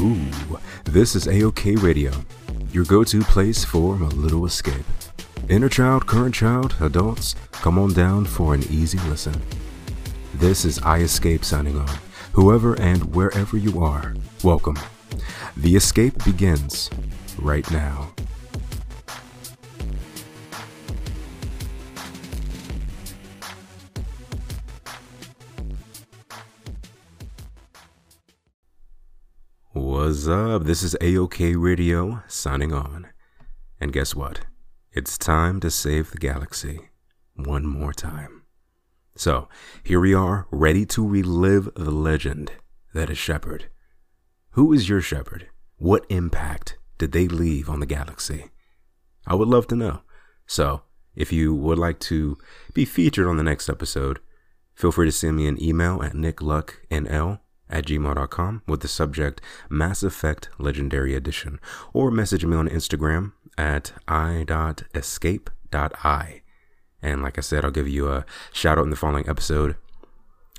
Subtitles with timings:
[0.00, 2.10] Ooh, this is A-Okay Radio,
[2.72, 4.86] your go to place for a little escape.
[5.50, 9.42] Inner child, current child, adults, come on down for an easy listen.
[10.32, 11.98] This is I Escape signing on.
[12.32, 14.78] Whoever and wherever you are, welcome.
[15.54, 16.88] The escape begins
[17.38, 18.14] right now.
[30.10, 30.64] What's up?
[30.64, 33.06] This is A-Okay Radio signing on.
[33.80, 34.40] And guess what?
[34.90, 36.88] It's time to save the galaxy
[37.36, 38.42] one more time.
[39.14, 39.48] So,
[39.84, 42.50] here we are, ready to relive the legend
[42.92, 43.70] that is Shepard.
[44.54, 45.46] Who is your Shepard?
[45.76, 48.46] What impact did they leave on the galaxy?
[49.28, 50.00] I would love to know.
[50.44, 50.82] So,
[51.14, 52.36] if you would like to
[52.74, 54.18] be featured on the next episode,
[54.74, 57.38] feel free to send me an email at nicklucknl
[57.70, 61.60] at gmail.com with the subject Mass Effect Legendary Edition,
[61.92, 65.52] or message me on Instagram at i.escape.i.
[67.02, 69.76] And like I said, I'll give you a shout out in the following episode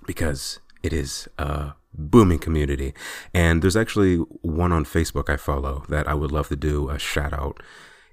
[0.08, 2.94] because it is a booming community.
[3.34, 6.98] And there's actually one on Facebook I follow that I would love to do a
[6.98, 7.62] shout out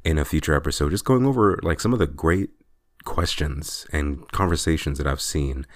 [0.04, 2.50] in a future episode, just going over like some of the great
[3.04, 5.66] questions and conversations that I've seen.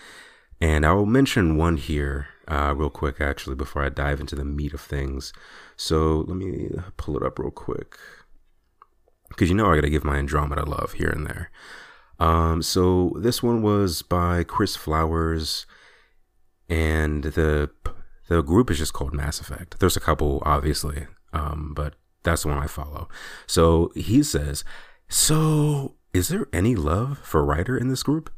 [0.61, 4.75] And I'll mention one here uh, real quick, actually, before I dive into the meat
[4.75, 5.33] of things.
[5.75, 7.97] So let me pull it up real quick.
[9.31, 11.50] Because you know I got to give my Andromeda love here and there.
[12.19, 15.64] Um, so this one was by Chris Flowers,
[16.69, 17.70] and the
[18.28, 19.80] the group is just called Mass Effect.
[19.80, 23.08] There's a couple, obviously, um, but that's the one I follow.
[23.47, 24.62] So he says,
[25.08, 28.30] "So is there any love for Ryder in this group?"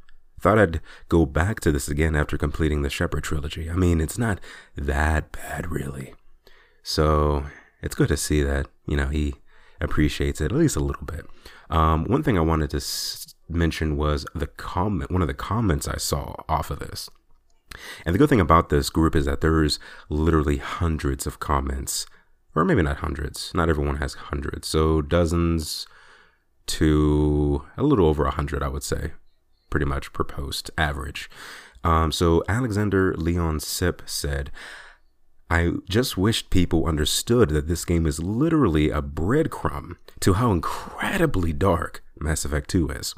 [0.45, 3.71] Thought I'd go back to this again after completing the Shepard trilogy.
[3.71, 4.43] I mean, it's not
[4.77, 6.13] that bad, really.
[6.83, 7.47] So
[7.81, 9.37] it's good to see that, you know, he
[9.81, 11.25] appreciates it at least a little bit.
[11.71, 15.89] Um, one thing I wanted to s- mention was the comment, one of the comments
[15.89, 17.09] I saw off of this.
[18.05, 19.79] And the good thing about this group is that there's
[20.11, 22.05] literally hundreds of comments,
[22.55, 23.51] or maybe not hundreds.
[23.55, 24.69] Not everyone has hundreds.
[24.69, 25.87] So dozens
[26.67, 29.13] to a little over a hundred, I would say
[29.75, 31.29] pretty much per post average.
[31.83, 34.53] Um, so Alexander Leon Sip said,
[35.51, 41.53] I just wished people understood that this game is literally a breadcrumb to how incredibly
[41.53, 43.17] dark Mass Effect 2 is.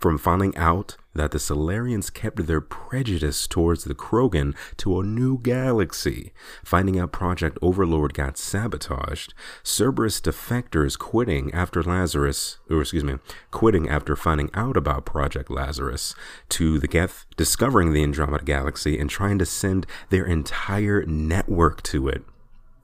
[0.00, 5.38] From finding out that the Salarians kept their prejudice towards the Krogan to a new
[5.38, 6.32] galaxy,
[6.64, 13.16] finding out Project Overlord got sabotaged, Cerberus defectors quitting after Lazarus, or excuse me,
[13.50, 16.14] quitting after finding out about Project Lazarus,
[16.50, 22.08] to the Geth discovering the Andromeda Galaxy and trying to send their entire network to
[22.08, 22.24] it.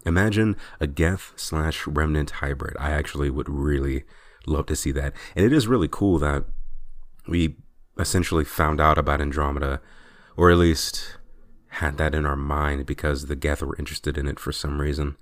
[0.04, 2.76] Imagine a Geth slash Remnant hybrid.
[2.78, 4.04] I actually would really
[4.46, 5.14] love to see that.
[5.36, 6.44] And it is really cool that
[7.28, 7.56] we
[7.98, 9.80] essentially found out about Andromeda,
[10.36, 11.16] or at least
[11.68, 15.16] had that in our mind because the Geth were interested in it for some reason.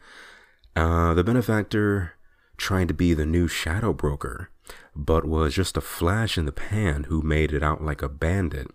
[0.75, 2.15] Uh, the benefactor
[2.57, 4.51] trying to be the new shadow broker,
[4.95, 8.69] but was just a flash in the pan who made it out like a bandit.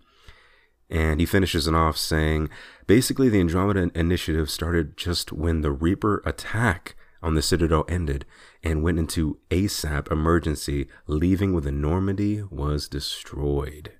[0.88, 2.48] And he finishes it off saying,
[2.86, 8.24] basically, the Andromeda initiative started just when the Reaper attack on the Citadel ended
[8.62, 13.92] and went into ASAP emergency, leaving when the Normandy was destroyed.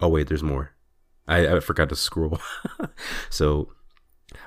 [0.00, 0.72] Oh, wait, there's more.
[1.28, 2.40] I, I forgot to scroll.
[3.30, 3.72] so,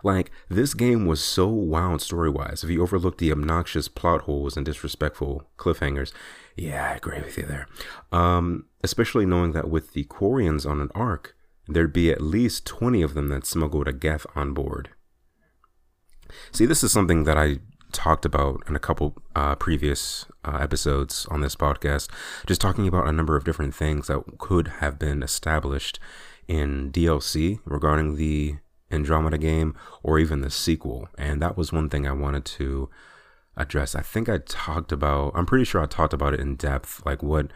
[0.04, 2.64] like, this game was so wound story wise.
[2.64, 6.12] If you overlook the obnoxious plot holes and disrespectful cliffhangers,
[6.56, 7.68] yeah, I agree with you there.
[8.12, 11.36] Um, especially knowing that with the Quarians on an ark,
[11.68, 14.90] there'd be at least 20 of them that smuggled a Geth on board.
[16.52, 17.60] See, this is something that I
[17.96, 22.10] talked about in a couple uh, previous uh, episodes on this podcast,
[22.46, 26.00] just talking about a number of different things that could have been established
[26.48, 28.58] in DLC regarding the
[28.92, 31.08] Andromeda game or even the sequel.
[31.18, 32.90] And that was one thing I wanted to
[33.58, 33.96] address.
[33.96, 37.24] I think I talked about, I'm pretty sure I talked about it in depth, like
[37.24, 37.48] what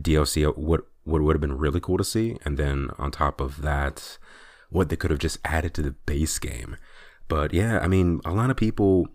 [0.00, 2.38] DLC, what, what would have been really cool to see.
[2.44, 4.18] And then on top of that,
[4.70, 6.76] what they could have just added to the base game.
[7.28, 9.08] But yeah, I mean, a lot of people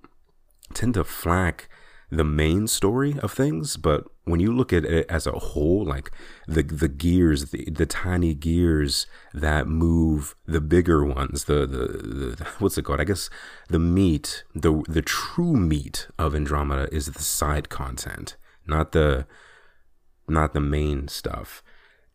[0.71, 1.69] tend to flack
[2.11, 6.11] the main story of things, but when you look at it as a whole, like
[6.45, 11.77] the the gears, the, the tiny gears that move the bigger ones, the, the
[12.35, 12.99] the what's it called?
[12.99, 13.29] I guess
[13.69, 18.35] the meat, the the true meat of Andromeda is the side content,
[18.67, 19.25] not the
[20.27, 21.63] not the main stuff.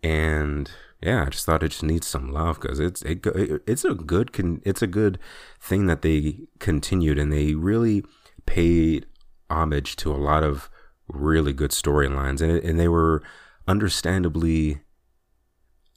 [0.02, 0.70] And
[1.02, 3.26] yeah, I just thought it just needs some love because it's it,
[3.67, 4.31] it's a good
[4.64, 5.19] it's a good
[5.59, 8.05] thing that they continued and they really
[8.47, 9.07] paid
[9.51, 10.71] homage to a lot of
[11.09, 13.23] really good storylines and and they were
[13.69, 14.81] understandably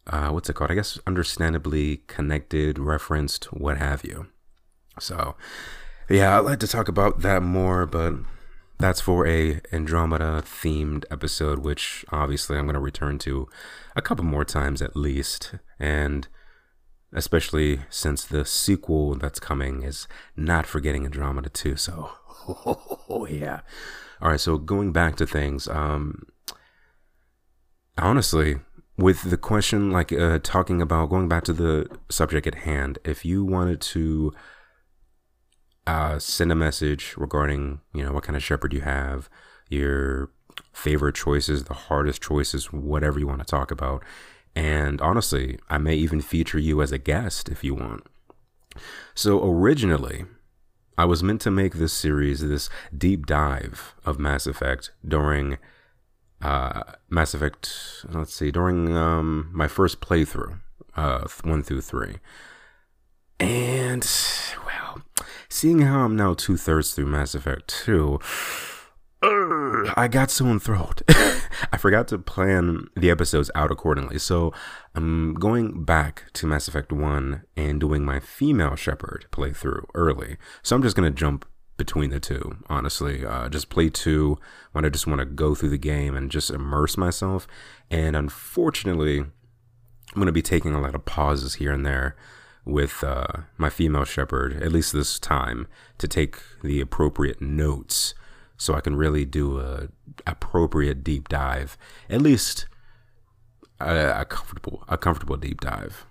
[0.10, 0.72] uh, what's it called?
[0.72, 4.28] I guess understandably connected, referenced, what have you.
[5.00, 5.36] So,
[6.10, 8.16] yeah, I'd like to talk about that more, but
[8.80, 13.48] that's for a Andromeda themed episode, which obviously I'm going to return to
[13.96, 16.28] a couple more times at least, and
[17.14, 21.76] especially since the sequel that's coming is not forgetting Andromeda 2.
[21.76, 22.12] So,
[22.48, 23.62] oh, yeah.
[24.22, 26.24] All right, so going back to things, um,
[27.98, 28.60] honestly,
[28.98, 33.24] with the question like uh, talking about going back to the subject at hand, if
[33.24, 34.34] you wanted to
[35.88, 39.30] uh, send a message regarding you know what kind of Shepard you have,
[39.70, 40.32] your
[40.74, 44.04] favorite choices, the hardest choices, whatever you want to talk about,
[44.54, 48.06] and honestly, I may even feature you as a guest if you want.
[49.16, 50.26] So originally,
[51.00, 55.58] I was meant to make this series, this deep dive of Mass Effect during
[56.42, 60.60] uh, Mass Effect, let's see, during um, my first playthrough,
[60.98, 62.18] uh, 1 through 3.
[63.40, 64.06] And,
[64.66, 65.02] well,
[65.48, 68.20] seeing how I'm now two thirds through Mass Effect 2,
[69.96, 71.04] I got so enthralled.
[71.72, 74.20] I forgot to plan the episodes out accordingly.
[74.20, 74.54] So
[74.96, 80.38] I'm going back to Mass Effect 1 and doing my female Shepard playthrough early.
[80.64, 81.46] So I'm just going to jump
[81.78, 83.26] between the two, honestly.
[83.26, 84.38] Uh, just play two
[84.74, 87.48] when I just want to go through the game and just immerse myself.
[87.90, 92.16] And unfortunately, I'm going to be taking a lot of pauses here and there
[92.66, 93.26] with uh,
[93.58, 95.68] my female Shepard, at least this time,
[95.98, 98.14] to take the appropriate notes
[98.60, 99.88] so I can really do a
[100.28, 101.78] appropriate deep dive,
[102.10, 102.68] at least
[103.80, 106.06] a, a comfortable a comfortable deep dive.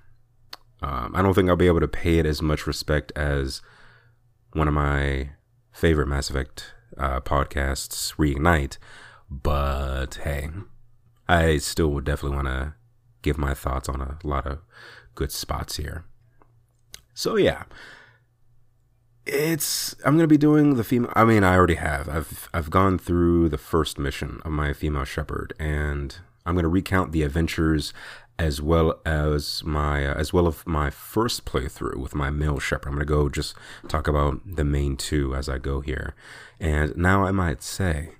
[0.80, 3.60] Um, I don't think I'll be able to pay it as much respect as
[4.54, 5.30] one of my
[5.72, 8.78] favorite Mass Effect uh, podcasts, Reignite.
[9.30, 10.48] But hey,
[11.28, 12.74] I still would definitely want to
[13.20, 14.60] give my thoughts on a lot of
[15.14, 16.06] good spots here.
[17.12, 17.64] So yeah,
[19.28, 21.12] it's I'm gonna be doing the female.
[21.14, 22.08] I mean, I already have.
[22.08, 26.16] I've I've gone through the first mission of my female Shepard, and
[26.46, 27.92] I'm gonna recount the adventures
[28.38, 32.88] as well as my uh, as well of my first playthrough with my male Shepard.
[32.88, 33.54] I'm gonna go just
[33.86, 36.14] talk about the main two as I go here.
[36.58, 38.12] And now I might say,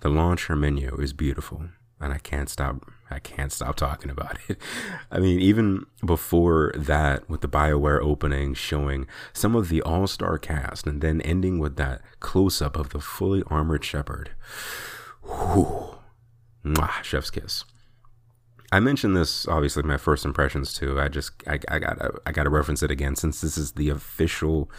[0.00, 1.68] the launcher menu is beautiful,
[2.00, 2.90] and I can't stop.
[3.10, 4.58] I can't stop talking about it.
[5.10, 10.38] I mean, even before that, with the Bioware opening showing some of the all star
[10.38, 14.30] cast, and then ending with that close up of the fully armored Shepard.
[15.22, 15.96] Whew.
[16.64, 17.64] Mwah, chef's kiss.
[18.70, 21.00] I mentioned this obviously my first impressions too.
[21.00, 24.70] I just I, I gotta I gotta reference it again since this is the official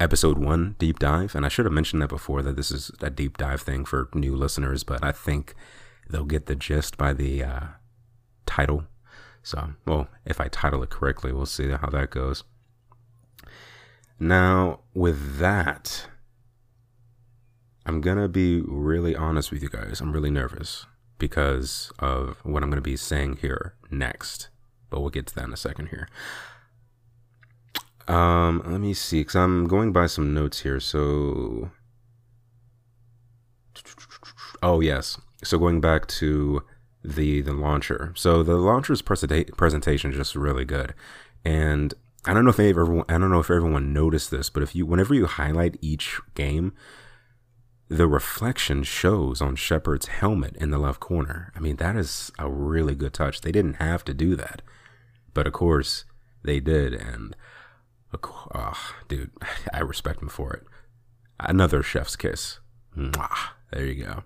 [0.00, 3.10] episode one deep dive, and I should have mentioned that before that this is a
[3.10, 5.54] deep dive thing for new listeners, but I think
[6.08, 7.60] they'll get the gist by the uh,
[8.46, 8.84] title.
[9.42, 12.44] So, well, if I title it correctly, we'll see how that goes.
[14.20, 16.08] Now, with that,
[17.86, 20.00] I'm gonna be really honest with you guys.
[20.00, 20.86] I'm really nervous
[21.18, 24.48] because of what I'm going to be saying here next.
[24.90, 26.08] But we'll get to that in a second here.
[28.06, 30.80] Um, let me see, because I'm going by some notes here.
[30.80, 31.70] So,
[34.62, 35.18] oh yes.
[35.44, 36.62] So going back to
[37.04, 38.12] the the launcher.
[38.16, 40.94] So the launcher's presenta- presentation is just really good,
[41.44, 44.74] and I don't know if everyone I don't know if everyone noticed this, but if
[44.74, 46.72] you whenever you highlight each game,
[47.88, 51.52] the reflection shows on Shepard's helmet in the left corner.
[51.56, 53.40] I mean, that is a really good touch.
[53.40, 54.62] They didn't have to do that,
[55.32, 56.04] but of course
[56.42, 56.92] they did.
[56.92, 57.36] And
[58.22, 59.30] oh, dude,
[59.72, 60.64] I respect him for it.
[61.40, 62.58] Another chef's kiss.
[62.96, 63.50] Mwah.
[63.70, 64.24] There you go.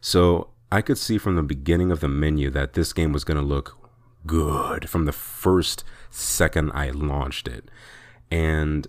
[0.00, 3.38] So I could see from the beginning of the menu that this game was going
[3.38, 3.76] to look
[4.26, 7.70] good from the first second I launched it.
[8.30, 8.86] And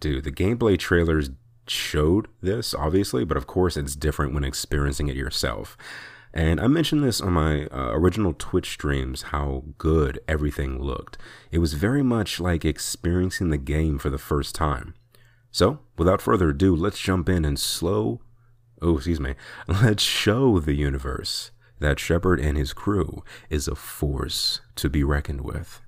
[0.00, 1.30] dude, the gameplay trailers
[1.66, 5.76] showed this, obviously, but of course it's different when experiencing it yourself.
[6.32, 11.16] And I mentioned this on my uh, original Twitch streams how good everything looked.
[11.52, 14.94] It was very much like experiencing the game for the first time.
[15.52, 18.20] So, without further ado, let's jump in and slow.
[18.84, 19.34] Oh, excuse me.
[19.66, 25.40] Let's show the universe that Shepard and his crew is a force to be reckoned
[25.40, 25.80] with.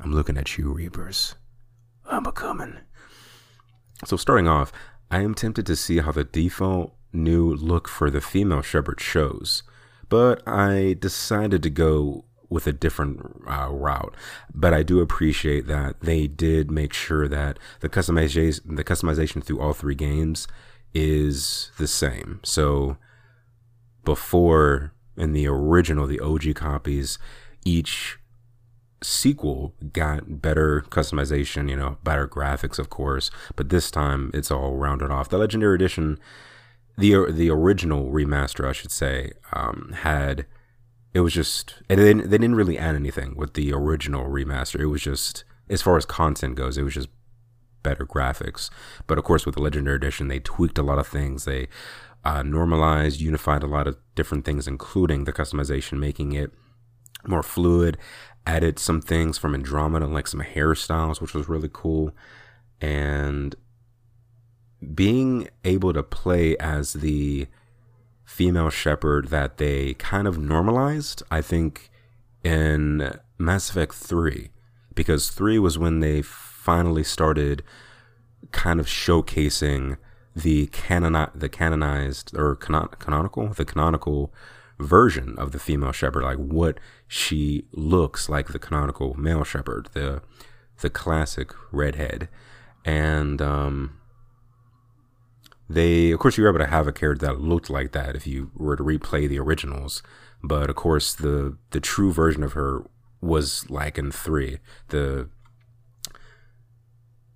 [0.00, 1.36] I'm looking at you, Reapers.
[2.04, 2.78] I'm a coming.
[4.04, 4.72] So starting off,
[5.12, 9.62] I am tempted to see how the default new look for the female Shepard shows,
[10.08, 14.16] but I decided to go with a different uh, route.
[14.52, 19.60] But I do appreciate that they did make sure that the customization the customization through
[19.60, 20.48] all three games
[20.94, 22.40] is the same.
[22.42, 22.96] So
[24.04, 27.18] before in the original, the OG copies,
[27.64, 28.18] each
[29.02, 34.76] sequel got better customization, you know, better graphics, of course, but this time it's all
[34.76, 35.28] rounded off.
[35.28, 36.18] The Legendary Edition,
[36.96, 40.46] the the original remaster, I should say, um, had
[41.12, 44.80] it was just and they didn't, they didn't really add anything with the original remaster.
[44.80, 47.08] It was just as far as content goes, it was just
[47.82, 48.70] better graphics.
[49.06, 51.44] But of course, with the Legendary Edition, they tweaked a lot of things.
[51.44, 51.68] They
[52.24, 56.52] uh, normalized, unified a lot of different things, including the customization, making it
[57.26, 57.98] more fluid.
[58.46, 62.12] Added some things from Andromeda, like some hairstyles, which was really cool.
[62.80, 63.54] And
[64.94, 67.46] being able to play as the
[68.24, 71.90] female Shepard that they kind of normalized, I think,
[72.42, 74.50] in Mass Effect 3.
[74.94, 76.22] Because 3 was when they
[76.70, 77.64] finally started
[78.52, 79.96] kind of showcasing
[80.36, 84.32] the canon the canonized or canon, canonical the canonical
[84.78, 90.22] version of the female Shepard like what she looks like the canonical male Shepard the
[90.80, 92.28] the classic redhead.
[92.84, 93.96] And um
[95.68, 98.28] they of course you were able to have a character that looked like that if
[98.28, 100.04] you were to replay the originals
[100.40, 102.84] but of course the the true version of her
[103.20, 104.58] was like in three
[104.90, 105.28] the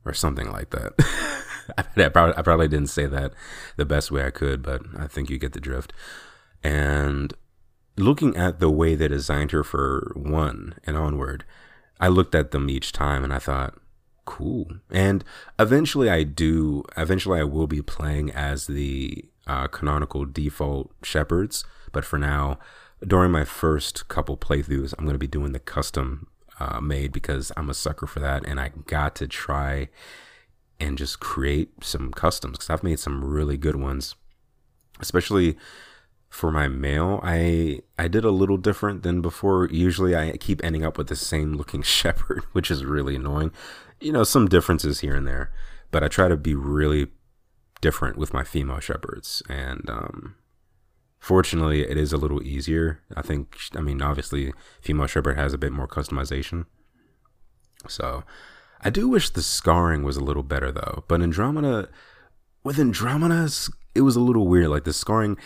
[0.05, 0.93] or something like that
[1.79, 3.33] I, probably, I probably didn't say that
[3.77, 5.93] the best way i could but i think you get the drift
[6.63, 7.33] and
[7.97, 11.45] looking at the way they designed her for one and onward
[12.01, 13.79] i looked at them each time and i thought
[14.25, 14.67] cool.
[14.91, 15.25] And
[15.59, 16.85] eventually, I do.
[16.97, 21.65] Eventually, I will be playing as the uh, canonical default Shepards.
[21.93, 22.59] But for now,
[23.07, 26.29] during my first couple playthroughs, I'm going to be doing the custom
[26.61, 29.89] uh, made because I'm a sucker for that, and I got to try
[30.81, 34.15] and just create some customs because I've made some really good ones,
[35.01, 35.57] especially
[36.29, 39.69] for my male, I I did a little different than before.
[39.71, 43.53] Usually, I keep ending up with the same looking Shepard, which is really annoying
[44.05, 45.51] you know, some differences here and there,
[45.91, 47.09] but I try to be really
[47.81, 49.43] different with my female Shepards.
[49.49, 50.37] And um,
[51.25, 53.01] fortunately, it is a little easier.
[53.17, 54.53] I think, I mean, obviously,
[54.83, 56.67] female Shepard has a bit more customization.
[57.89, 58.25] So
[58.83, 61.05] I do wish the scarring was a little better though.
[61.09, 61.89] But Andromeda,
[62.63, 63.49] with Andromeda,
[63.95, 64.69] it was a little weird.
[64.69, 65.39] Like the scarring,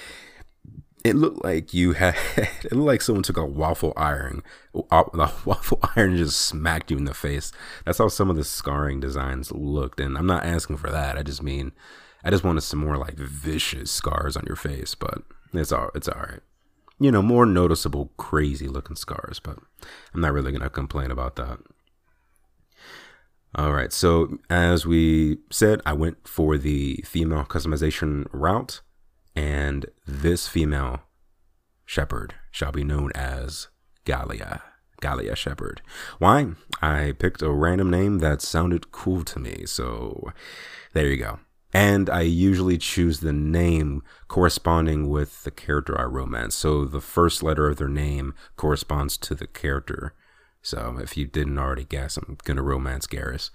[1.04, 4.42] it looked like you had it looked like someone took a waffle iron
[4.90, 7.52] uh, the waffle iron just smacked you in the face
[7.84, 11.22] that's how some of the scarring designs looked and i'm not asking for that i
[11.22, 11.70] just mean
[12.24, 16.08] i just wanted some more like vicious scars on your face but it's all it's
[16.08, 16.40] all right
[16.98, 19.58] you know more noticeable crazy looking scars but
[20.14, 21.58] i'm not really gonna complain about that
[23.54, 28.80] all right so as we said i went for the female customization route
[29.34, 31.02] and this female
[31.88, 33.68] Shepard shall be known as
[34.04, 34.60] Galia.
[35.00, 35.80] Galia Shepard.
[36.18, 36.48] Why?
[36.82, 40.32] I picked a random name that sounded cool to me, so
[40.92, 41.38] there you go.
[41.72, 46.54] And I usually choose the name corresponding with the character I romance.
[46.54, 50.14] So the first letter of their name corresponds to the character.
[50.62, 53.50] So if you didn't already guess, I'm gonna romance Garrus.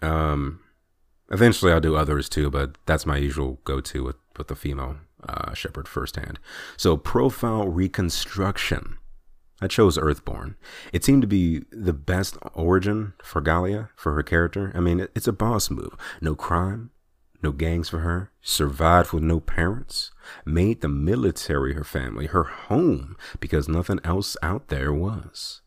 [0.00, 0.60] Um,
[1.30, 4.96] eventually I'll do others too, but that's my usual go-to with with the female
[5.28, 6.38] uh, Shepard firsthand.
[6.76, 8.98] So, profile reconstruction.
[9.64, 10.56] I chose Earthborn.
[10.92, 14.70] It seemed to be the best origin for Galia, for her character.
[14.74, 15.96] I mean, it's a boss move.
[16.20, 16.90] No crime,
[17.42, 20.10] no gangs for her, survived with no parents,
[20.44, 25.62] made the military her family, her home, because nothing else out there was.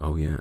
[0.00, 0.38] Oh, yeah.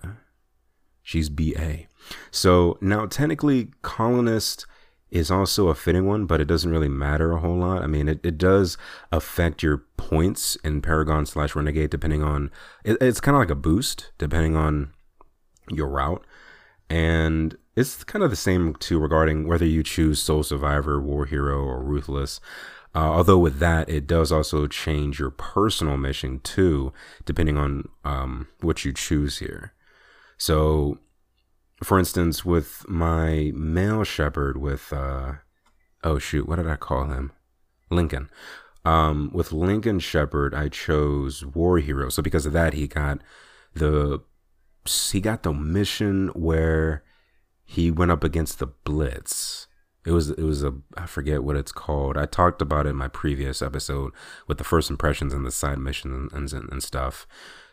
[1.02, 1.88] She's BA.
[2.30, 4.68] So now, technically, colonist
[5.14, 7.84] is also a fitting one, but it doesn't really matter a whole lot.
[7.84, 8.78] I mean, it, it does
[9.12, 12.52] affect your points in Paragon slash Renegade depending on
[12.84, 14.92] it, it's kind of like a boost depending on
[15.70, 16.26] your route.
[16.90, 21.64] And it's kind of the same too regarding whether you choose Sole Survivor, War Hero,
[21.64, 22.40] or Ruthless.
[22.96, 26.94] Uh, although with that, it does also change your personal mission too,
[27.26, 29.74] depending on um, what you choose here.
[30.38, 31.00] So
[31.84, 35.34] for instance, with my male Shepard, with uh,
[36.04, 37.32] oh shoot, what did I call him?
[37.90, 38.30] Lincoln.
[38.86, 42.10] Um, with Lincoln Shepard, I chose War Hero.
[42.10, 43.20] So because of that, he got
[43.74, 44.22] the
[44.86, 47.04] he got the mission where
[47.64, 49.68] he went up against the Blitz,
[50.06, 52.18] It was it was a I forget what it's called.
[52.18, 54.12] I talked about it in my previous episode
[54.48, 57.26] with the first impressions and the side missions and, and, and stuff.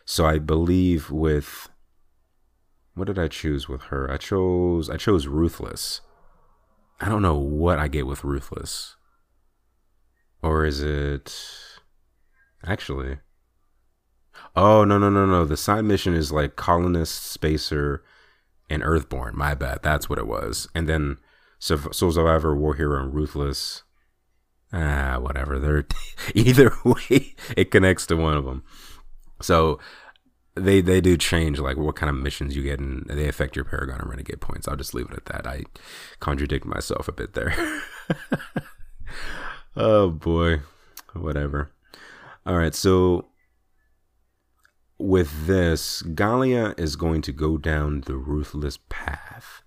[0.05, 1.69] So I believe with
[2.95, 4.09] what did I choose with her?
[4.11, 6.01] I chose I chose ruthless.
[6.99, 8.95] I don't know what I get with ruthless.
[10.43, 11.33] Or is it
[12.65, 13.19] actually
[14.55, 15.45] Oh no no no no.
[15.45, 18.03] The side mission is like colonist, spacer,
[18.69, 19.35] and earthborn.
[19.35, 19.79] My bad.
[19.81, 20.67] That's what it was.
[20.75, 21.17] And then
[21.59, 23.83] Sole Survivor, War Hero, and Ruthless.
[24.73, 25.59] Ah, whatever.
[25.59, 25.85] They're
[26.35, 28.63] either way, it connects to one of them.
[29.41, 29.79] So
[30.55, 33.65] they they do change like what kind of missions you get and they affect your
[33.65, 34.67] Paragon and Renegade points.
[34.67, 35.47] I'll just leave it at that.
[35.47, 35.63] I
[36.19, 37.81] contradict myself a bit there.
[39.75, 40.61] oh boy.
[41.13, 41.71] Whatever.
[42.45, 43.27] All right, so
[44.97, 49.63] with this, Galia is going to go down the ruthless path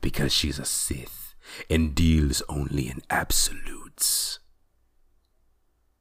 [0.00, 1.34] because she's a Sith
[1.68, 4.38] and deals only in absolutes.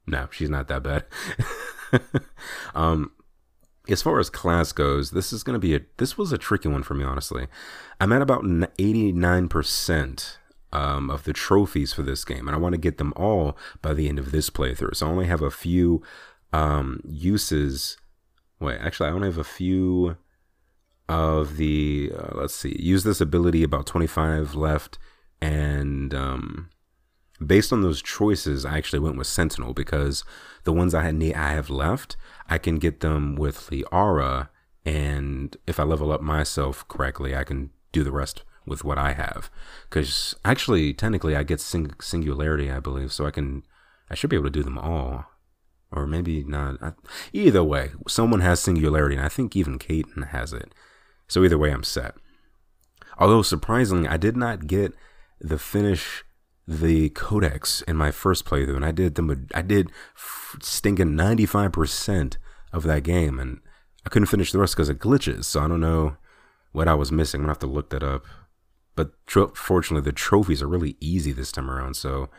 [0.08, 1.06] No, she's not that bad.
[2.76, 3.12] um,
[3.90, 6.70] as far as class goes, this is going to be a this was a tricky
[6.70, 7.48] one for me honestly.
[8.00, 10.38] I'm at about 89%
[10.74, 13.94] um, of the trophies for this game and I want to get them all by
[13.94, 14.96] the end of this playthrough.
[14.96, 16.02] So I only have a few
[16.54, 17.98] um, uses
[18.60, 20.18] wait, actually I only have a few
[21.10, 22.76] of the uh, let's see.
[22.80, 25.00] Use this ability about 25 left
[25.42, 26.70] and um
[27.46, 30.24] based on those choices, I actually went with Sentinel because
[30.64, 32.16] the ones I had I have left,
[32.50, 34.50] I can get them with aura,
[34.86, 39.14] and if I level up myself correctly, I can do the rest with what I
[39.14, 39.50] have.
[39.90, 43.64] Because actually, technically, I get sing- singularity, I believe, so I can
[44.12, 45.26] I should be able to do them all,
[45.90, 46.84] or maybe not.
[46.84, 46.92] I,
[47.32, 50.76] either way, someone has singularity, and I think even Kaidan has it.
[51.30, 52.16] So either way, I'm set.
[53.18, 54.94] Although surprisingly, I did not get
[55.40, 56.26] the finish
[56.68, 59.48] the codex in my first playthrough, and I did them.
[59.54, 59.92] I did
[60.62, 62.38] stinking ninety five percent
[62.72, 63.60] of that game, and
[64.06, 65.46] I couldn't finish the rest because of glitches.
[65.46, 66.18] So I don't know
[66.72, 67.40] what I was missing.
[67.40, 68.26] I'm gonna have to look that up.
[68.96, 69.14] But
[69.56, 71.96] fortunately, the trophies are really easy this time around.
[71.96, 72.30] So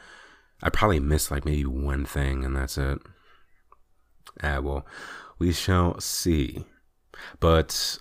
[0.62, 2.98] I probably missed like maybe one thing, and that's it.
[4.42, 4.86] Ah, well,
[5.38, 6.64] we shall see.
[7.40, 7.98] But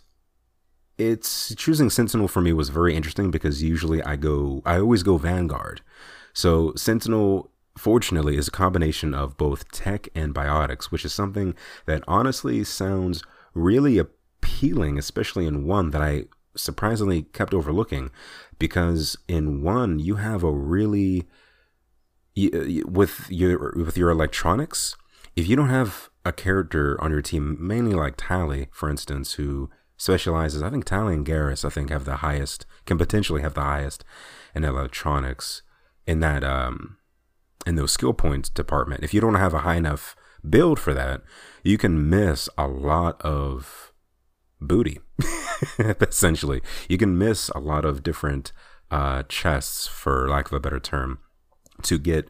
[0.97, 5.17] it's choosing Sentinel for me was very interesting because usually I go, I always go
[5.17, 5.81] Vanguard.
[6.33, 12.03] So Sentinel, fortunately, is a combination of both tech and biotics, which is something that
[12.07, 13.23] honestly sounds
[13.53, 16.25] really appealing, especially in one that I
[16.55, 18.11] surprisingly kept overlooking,
[18.59, 21.27] because in one you have a really
[22.37, 24.95] uh, with your with your electronics.
[25.35, 29.69] If you don't have a character on your team, mainly like Tali, for instance, who
[30.01, 33.61] specializes, I think Tali and Garrus, I think, have the highest, can potentially have the
[33.61, 34.03] highest
[34.55, 35.61] in electronics
[36.07, 36.97] in that um
[37.67, 39.03] in those skill points department.
[39.03, 40.15] If you don't have a high enough
[40.49, 41.21] build for that,
[41.63, 43.93] you can miss a lot of
[44.59, 44.99] booty.
[45.79, 48.51] essentially, you can miss a lot of different
[48.89, 51.19] uh, chests, for lack of a better term,
[51.83, 52.27] to get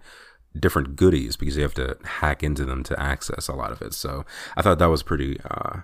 [0.59, 3.93] different goodies because you have to hack into them to access a lot of it.
[3.93, 4.25] So
[4.57, 5.81] I thought that was pretty uh,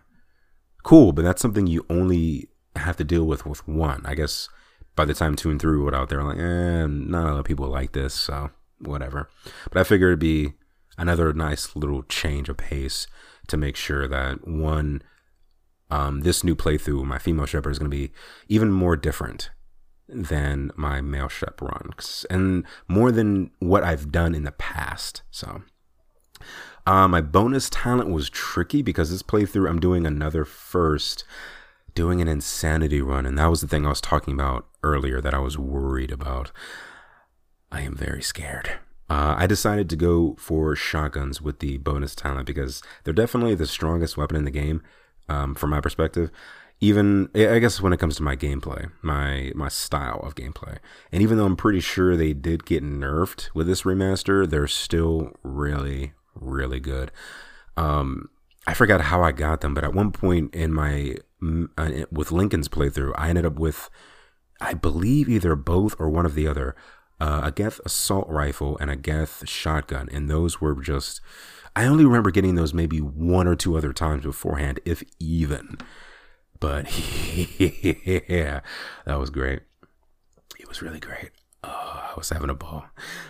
[0.88, 2.48] cool, but that's something you only
[2.78, 4.02] have to deal with with one.
[4.06, 4.48] I guess
[4.96, 7.46] by the time two and three were out there, like, eh, not a lot of
[7.46, 9.30] people like this, so whatever.
[9.70, 10.54] But I figured it'd be
[10.98, 13.06] another nice little change of pace
[13.48, 15.02] to make sure that one,
[15.92, 18.14] um, this new playthrough, my female Shepard is going to be
[18.48, 19.50] even more different
[20.08, 25.24] than my male Shep runs, and more than what I've done in the past.
[25.32, 25.64] So.
[26.88, 31.26] Uh, my bonus talent was tricky because this playthrough I'm doing another first
[31.94, 35.34] doing an insanity run, and that was the thing I was talking about earlier that
[35.34, 36.54] I was worried about.
[37.74, 38.70] I am very scared.
[39.10, 43.68] Uh, I decided to go for shotguns with the bonus talent because they're definitely the
[43.68, 44.82] strongest weapon in the game,
[45.28, 46.32] um, from my perspective.
[46.80, 50.78] Even I guess when it comes to my gameplay, my my style of gameplay,
[51.12, 55.34] and even though I'm pretty sure they did get nerfed with this remaster, they're still
[55.44, 57.12] really really good.
[57.76, 58.30] Um,
[58.66, 61.16] I forgot how I got them, but at one point in my
[61.78, 63.90] uh, with Lincoln's playthrough, I ended up with,
[64.60, 66.76] I believe either both or one of the other,
[67.20, 71.22] uh, a Geth assault rifle and a Geth shotgun, and those were just.
[71.76, 75.78] I only remember getting those maybe one or two other times beforehand, if even.
[76.60, 76.88] But
[77.60, 78.62] yeah,
[79.06, 79.62] that was great.
[80.60, 81.30] It was really great.
[81.64, 82.86] Oh, I was having a ball.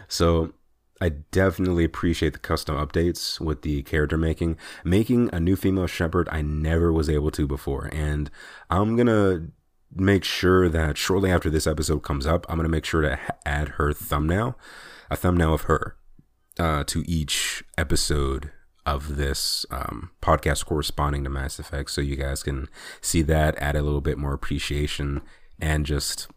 [0.07, 0.53] So
[0.99, 4.57] I definitely appreciate the custom updates with the character making.
[4.83, 7.89] Making a new female Shepard, I never was able to before.
[7.93, 8.31] And
[8.69, 9.51] I'm going to
[9.93, 13.69] make sure that shortly after this episode comes up, I'm gonna make sure to add
[13.69, 14.57] her thumbnail,
[15.09, 15.95] a thumbnail of her,
[16.59, 18.51] uh, to each episode
[18.85, 22.67] of this um, podcast corresponding to Mass Effect, so you guys can
[23.01, 25.21] see that, add a little bit more appreciation,
[25.59, 26.27] and just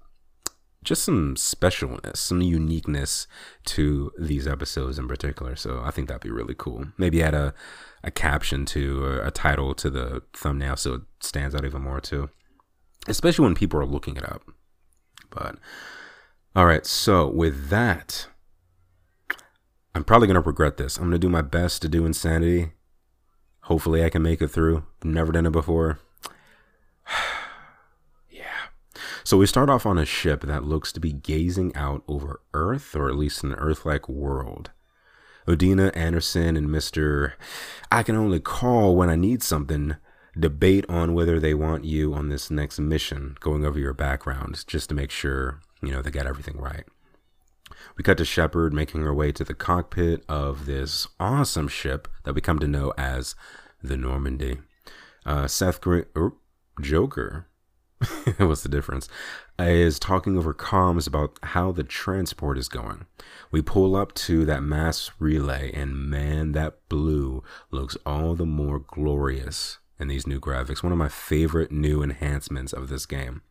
[0.82, 3.26] just some specialness, some uniqueness
[3.66, 5.56] to these episodes in particular.
[5.56, 6.86] So I think that'd be really cool.
[6.96, 7.54] Maybe add a
[8.02, 12.00] a caption to a, a title to the thumbnail so it stands out even more
[12.00, 12.30] too,
[13.08, 14.42] especially when people are looking it up.
[15.28, 15.56] But
[16.56, 18.26] all right, so with that,
[19.94, 20.96] I'm probably gonna regret this.
[20.96, 22.72] I'm gonna do my best to do insanity.
[23.64, 24.84] Hopefully, I can make it through.
[25.04, 26.00] Never done it before.
[28.30, 28.42] yeah.
[29.24, 32.96] So we start off on a ship that looks to be gazing out over Earth,
[32.96, 34.70] or at least an Earth-like world.
[35.46, 37.32] Udina, Anderson and Mr.
[37.90, 39.96] I can only call when I need something
[40.38, 44.88] debate on whether they want you on this next mission, going over your background just
[44.88, 46.84] to make sure, you know, they got everything right.
[47.96, 52.34] We cut to Shepard making her way to the cockpit of this awesome ship that
[52.34, 53.34] we come to know as
[53.82, 54.58] the Normandy.
[55.26, 56.32] Uh, Seth Green, er,
[56.80, 57.46] Joker,
[58.38, 59.08] what's the difference?
[59.58, 63.06] Is talking over comms about how the transport is going.
[63.50, 68.78] We pull up to that mass relay, and man, that blue looks all the more
[68.78, 70.82] glorious in these new graphics.
[70.82, 73.42] One of my favorite new enhancements of this game.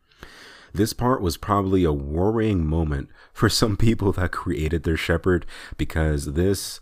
[0.72, 6.32] This part was probably a worrying moment for some people that created their Shepard because
[6.34, 6.80] this,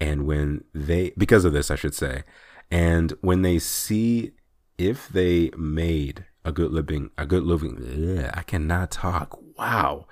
[0.00, 2.24] and when they, because of this, I should say,
[2.70, 4.32] and when they see
[4.78, 9.38] if they made a good living, a good living, ugh, I cannot talk.
[9.58, 10.06] Wow.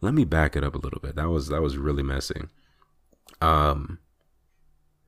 [0.00, 1.16] Let me back it up a little bit.
[1.16, 2.42] That was, that was really messy.
[3.40, 3.98] Um,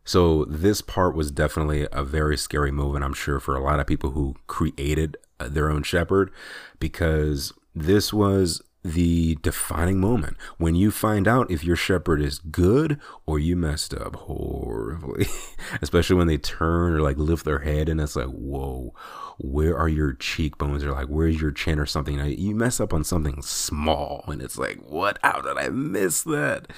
[0.04, 3.86] so this part was definitely a very scary moment, I'm sure, for a lot of
[3.86, 6.30] people who created their own Shepard
[6.80, 13.00] because this was the defining moment when you find out if your Shepard is good
[13.26, 15.26] or you messed up horribly
[15.82, 18.94] especially when they turn or like lift their head and it's like whoa
[19.38, 20.84] where are your cheekbones?
[20.84, 21.78] Or like where's your chin?
[21.78, 22.18] or something.
[22.18, 25.18] You mess up on something small and it's like what?
[25.22, 26.72] How did i miss that?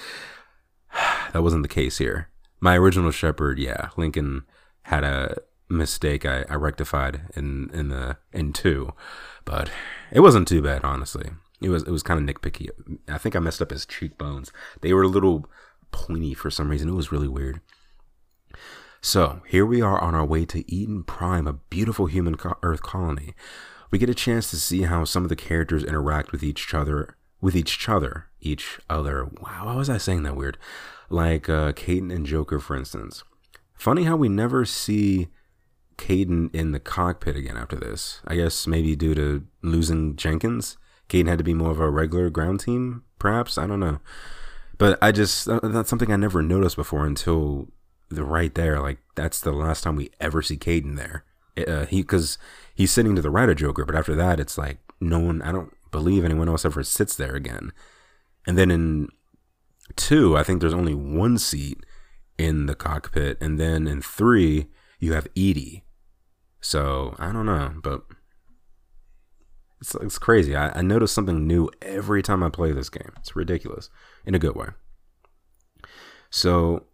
[1.33, 2.29] That wasn't the case here.
[2.59, 4.43] My original Shepard, yeah lincoln
[4.83, 5.37] had a
[5.69, 8.93] mistake I, I rectified in in the in two,
[9.45, 9.71] but
[10.11, 11.31] it wasn't too bad honestly.
[11.61, 12.69] It was it was kind of nitpicky.
[13.07, 14.51] I think I messed up his cheekbones.
[14.81, 15.45] They were a little
[15.91, 16.89] pointy for some reason.
[16.89, 17.61] It was really weird.
[19.01, 22.83] So here we are on our way to Eden Prime, a beautiful human co- Earth
[22.83, 23.33] colony.
[23.89, 27.17] We get a chance to see how some of the characters interact with each other,
[27.41, 29.25] with each other, each other.
[29.25, 30.57] Wow, why was I saying that weird?
[31.09, 33.23] Like uh, Kaidan and Joker, for instance.
[33.73, 35.29] Funny how we never see
[35.97, 38.21] Kaidan in the cockpit again after this.
[38.25, 40.77] I guess maybe due to losing Jenkins.
[41.11, 43.57] Kaidan had to be more of a regular ground team, perhaps.
[43.57, 43.99] I don't know.
[44.77, 47.67] But I just, that's something I never noticed before until
[48.09, 48.79] the right there.
[48.79, 51.25] Like, that's the last time we ever see Kaidan there.
[51.67, 52.37] Uh, he, because
[52.73, 55.51] he's sitting to the right of Joker, but after that, it's like no one, I
[55.51, 57.73] don't believe anyone else ever sits there again.
[58.47, 59.09] And then in
[59.95, 61.85] two, I think there's only one seat
[62.37, 63.37] in the cockpit.
[63.41, 64.67] And then in three,
[64.99, 65.83] you have EDI
[66.61, 68.03] so I don't know, but
[69.81, 70.55] it's it's crazy.
[70.55, 73.11] I, I notice something new every time I play this game.
[73.17, 73.89] It's ridiculous
[74.25, 74.67] in a good way.
[76.29, 76.85] So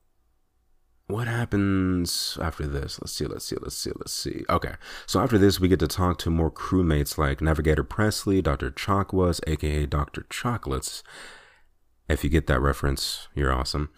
[1.07, 2.99] what happens after this?
[3.01, 4.43] Let's see, let's see, let's see, let's see.
[4.49, 4.73] Okay,
[5.05, 8.71] so after this, we get to talk to more crewmates like Navigator Pressly, Dr.
[8.71, 10.25] Chakwas, aka Dr.
[10.29, 11.03] Chocolates.
[12.09, 13.89] If you get that reference, you're awesome.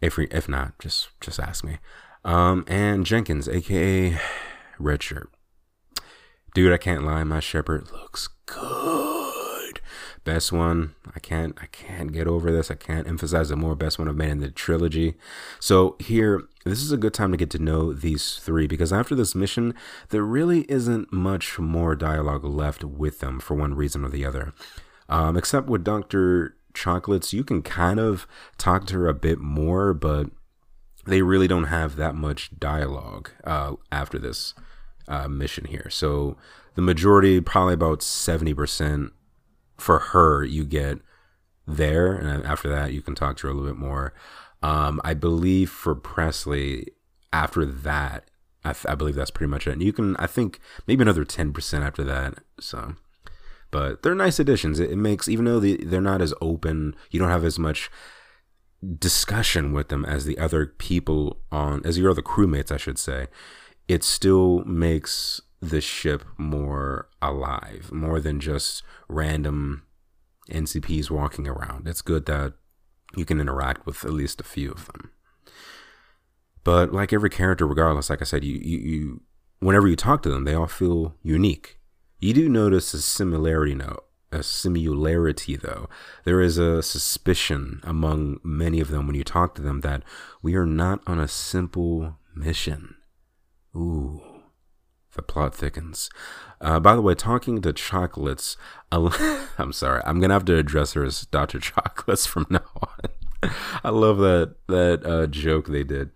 [0.00, 1.78] If if not, just just ask me.
[2.22, 4.18] Um, and Jenkins, aka
[4.78, 5.30] red shirt.
[6.52, 9.80] Dude, I can't lie, my Shepard looks good.
[10.24, 10.94] Best one.
[11.14, 12.70] I can't I can't get over this.
[12.70, 13.74] I can't emphasize it more.
[13.74, 15.14] Best one I've made in the trilogy.
[15.60, 19.14] So here, this is a good time to get to know these three because after
[19.14, 19.74] this mission,
[20.10, 24.52] there really isn't much more dialogue left with them for one reason or the other.
[25.08, 26.56] Um, except with Dr.
[26.74, 28.26] Chocolates, you can kind of
[28.58, 30.26] talk to her a bit more, but
[31.06, 34.54] they really don't have that much dialogue uh, after this
[35.10, 35.88] uh, mission here.
[35.90, 36.36] So
[36.76, 39.10] the majority, probably about 70%
[39.76, 40.98] for her, you get
[41.66, 42.14] there.
[42.14, 44.14] And after that, you can talk to her a little bit more.
[44.62, 46.86] Um, I believe for Pressly,
[47.32, 48.30] after that,
[48.64, 49.72] I, th- I, believe that's pretty much it.
[49.72, 52.34] And you can, I think, maybe another 10% after that.
[52.60, 52.94] So,
[53.70, 54.78] but they're nice additions.
[54.78, 57.90] It, it makes, even though they, they're not as open, you don't have as much
[58.98, 63.28] discussion with them as the other people on, as your other crewmates, I should say
[63.90, 69.82] it still makes the ship more alive, more than just random
[70.48, 71.88] NCPs walking around.
[71.88, 72.52] It's good that
[73.16, 75.10] you can interact with at least a few of them.
[76.62, 79.22] But like every character, regardless, like I said, you, you, you
[79.58, 81.80] whenever you talk to them, they all feel unique.
[82.20, 85.88] You do notice a similarity note, a similarity though.
[86.24, 90.04] There is a suspicion among many of them when you talk to them that
[90.42, 92.94] we are not on a simple mission.
[93.74, 94.22] Ooh,
[95.14, 96.10] the plot thickens.
[96.60, 98.56] Uh, by the way, talking to chocolates,
[98.92, 101.60] I'm sorry, I'm gonna have to address her as Dr.
[101.60, 103.50] Chocolates from now on.
[103.84, 106.10] I love that that uh, joke they did.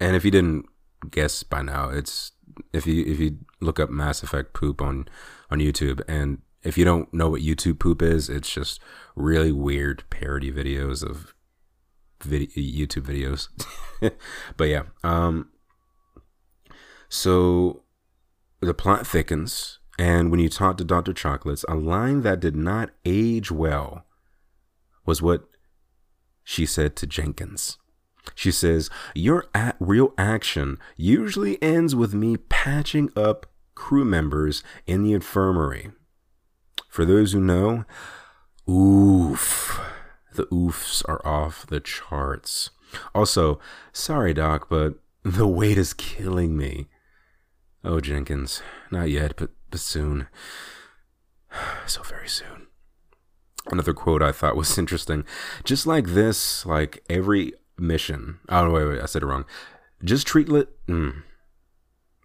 [0.00, 0.66] And if you didn't
[1.10, 2.32] guess by now, it's
[2.72, 5.08] if you if you look up Mass Effect poop on
[5.50, 8.80] on YouTube, and if you don't know what YouTube poop is, it's just
[9.16, 11.34] really weird parody videos of
[12.22, 13.48] video, YouTube videos.
[14.56, 15.50] but yeah, um,
[17.08, 17.82] so
[18.60, 21.12] the plot thickens, and when you talk to Dr.
[21.12, 24.04] Chocolates, a line that did not age well
[25.04, 25.48] was what
[26.44, 27.78] she said to Jenkins.
[28.34, 29.46] She says, Your
[29.80, 35.90] real action usually ends with me patching up crew members in the infirmary.
[36.88, 37.84] For those who know,
[38.68, 39.80] oof,
[40.34, 42.70] the oofs are off the charts.
[43.14, 43.60] Also,
[43.92, 46.88] sorry, Doc, but the weight is killing me.
[47.84, 50.28] Oh, Jenkins, not yet, but, but soon.
[51.86, 52.66] So very soon.
[53.70, 55.24] Another quote I thought was interesting.
[55.64, 58.40] Just like this, like every mission.
[58.48, 59.46] Oh, wait, wait, I said it wrong.
[60.04, 60.68] Just treat it.
[60.86, 61.22] Mm,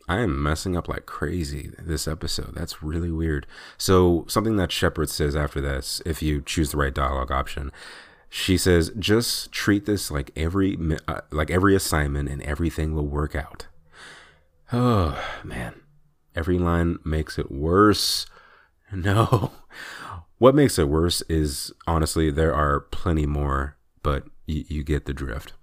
[0.08, 2.54] I am messing up like crazy this episode.
[2.56, 3.48] That's really weird.
[3.78, 7.72] So, something that Shepard says after this, if you choose the right dialogue option,
[8.30, 13.36] she says, "Just treat this like every uh, like every assignment, and everything will work
[13.36, 13.68] out."
[14.74, 15.76] Oh, man.
[16.36, 18.26] Every line makes it worse.
[18.92, 19.52] No.
[20.38, 25.16] What makes it worse is honestly, there are plenty more, but you, you get the
[25.16, 25.54] drift.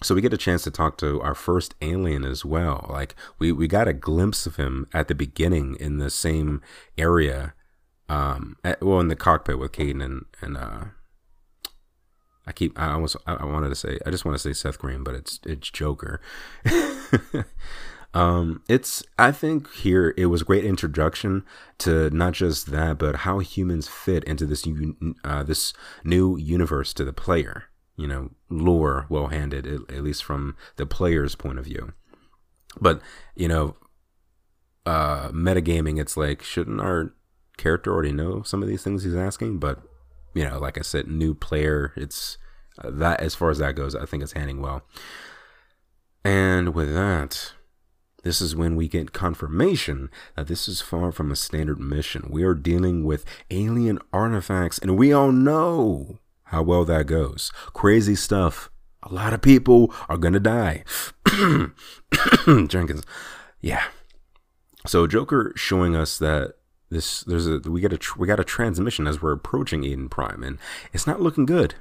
[0.00, 2.86] So we get a chance to talk to our first alien as well.
[2.88, 6.62] Like we, we got a glimpse of him at the beginning in the same
[6.96, 7.54] area.
[8.08, 10.84] Um, at, well, in the cockpit with Kaidan and, and, uh,
[12.46, 15.02] I keep, I almost, I wanted to say, I just want to say Seth Green,
[15.02, 16.20] but it's, it's Joker.
[18.16, 21.44] Um, it's I think here it was a great introduction
[21.80, 24.66] to not just that, but how humans fit into this
[25.22, 27.64] uh, this new universe to the player.
[27.94, 31.92] You know, lore well handed, at, at least from the player's point of view.
[32.80, 33.02] But
[33.34, 33.76] you know,
[34.86, 37.12] uh, metagaming, it's like shouldn't our
[37.58, 39.58] character already know some of these things he's asking?
[39.58, 39.82] But
[40.32, 42.38] you know, like I said, new player, it's
[42.82, 44.84] uh, that as far as that goes, I think it's handing well.
[46.24, 47.52] And with that,
[48.26, 52.26] this is when we get confirmation that this is far from a standard mission.
[52.28, 57.52] We are dealing with alien artifacts, and we all know how well that goes.
[57.72, 58.68] Crazy stuff.
[59.04, 60.82] A lot of people are gonna die.
[62.46, 63.04] Jenkins,
[63.60, 63.84] yeah.
[64.88, 66.54] So Joker showing us that
[66.90, 70.42] this there's a we get a we got a transmission as we're approaching Eden Prime,
[70.42, 70.58] and
[70.92, 71.76] it's not looking good.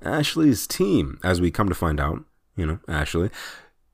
[0.00, 2.24] Ashley's team, as we come to find out,
[2.56, 3.28] you know, Ashley,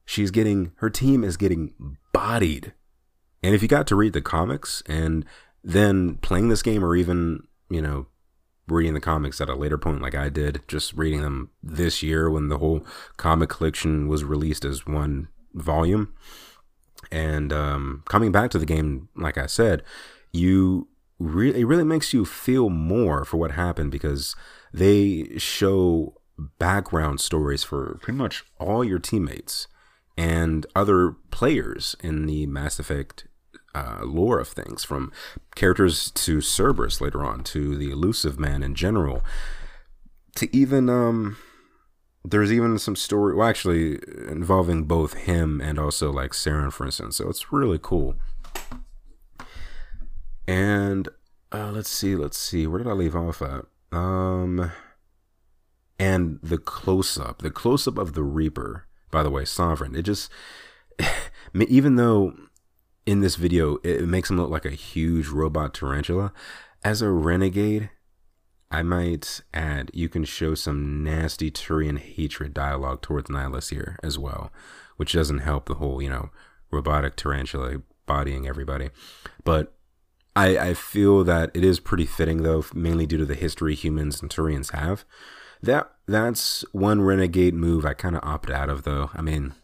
[0.07, 2.73] she's getting her team is getting bodied.
[3.42, 5.27] And if you got to read the comics and
[5.62, 8.07] then playing this game or even, you know,
[8.69, 12.31] reading the comics at a later point like I did, just reading them this year
[12.31, 16.14] when the whole comic collection was released as one volume.
[17.12, 19.83] And um, coming back to the game, like I said,
[20.33, 20.88] you
[21.19, 24.37] it really makes you feel more for what happened because
[24.73, 26.21] they show
[26.59, 29.66] background stories for pretty much all your teammates
[30.16, 33.26] and other players in the Mass Effect
[33.74, 35.12] uh, lore of things, from
[35.55, 39.22] characters to Cerberus later on, to the Illusive Man in general,
[40.37, 41.37] to even um,
[42.24, 43.98] there's even some story, well, actually
[44.29, 47.16] involving both him and also like Saren, for instance.
[47.16, 48.16] So it's really cool.
[50.48, 51.09] And
[51.52, 53.64] uh, let's see, let's see, where did I leave off at?
[53.92, 54.72] Um,
[55.98, 59.96] and the close up, the close up of the Reaper by the way, Sovereign.
[59.96, 60.31] It just,
[61.55, 62.35] even though
[63.07, 66.35] in this video it makes him look like a huge robot tarantula,
[66.85, 67.88] as a renegade,
[68.70, 74.18] I might add you can show some nasty Turian hatred dialogue towards Nihlus here as
[74.18, 74.52] well,
[74.98, 76.29] which doesn't help the whole, you know,
[76.70, 78.90] robotic tarantula bodying everybody.
[79.44, 79.72] But
[80.37, 84.20] I, I feel that it is pretty fitting though, mainly due to the history humans
[84.20, 85.07] and Turians have.
[85.62, 89.11] That that's one renegade move I kind of opted out of though.
[89.14, 89.55] I mean,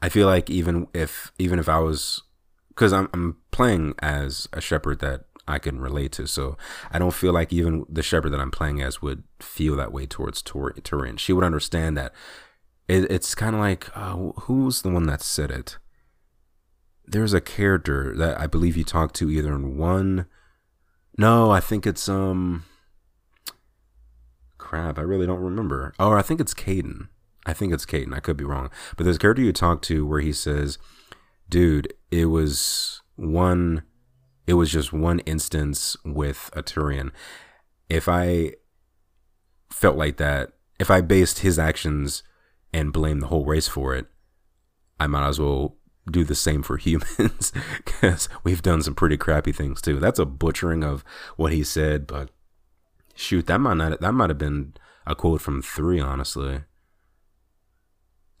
[0.00, 2.22] I feel like even if even if I was
[2.68, 6.26] because I'm I'm playing as a Shepard that I can relate to.
[6.26, 6.56] So
[6.90, 10.06] I don't feel like even the Shepard that I'm playing as would feel that way
[10.06, 11.16] towards Turin.
[11.16, 12.12] She would understand that
[12.88, 15.78] it, it's kind of like uh, who's the one that said it?
[17.04, 20.26] There's a character that I believe you talked to either in one.
[21.16, 22.64] No, I think it's um.
[24.66, 25.94] Crap, I really don't remember.
[25.98, 27.08] Oh, I think it's Kaidan.
[27.46, 28.14] I think it's Kaidan.
[28.14, 30.78] I could be wrong, but there's a character you talk to where he says,
[31.48, 33.82] "Dude, it was one."
[34.46, 37.10] it was just one instance with a Turian.
[37.88, 38.54] If I
[39.70, 42.22] felt like that, if I based his actions
[42.72, 44.06] and blamed the whole race for it,
[45.00, 45.76] I might as well
[46.10, 47.52] do the same for humans
[47.84, 49.98] because we've done some pretty crappy things too.
[49.98, 51.04] That's a butchering of
[51.36, 52.30] what he said, but
[53.16, 54.74] shoot, that might not that might have been
[55.06, 56.62] a quote from three, honestly.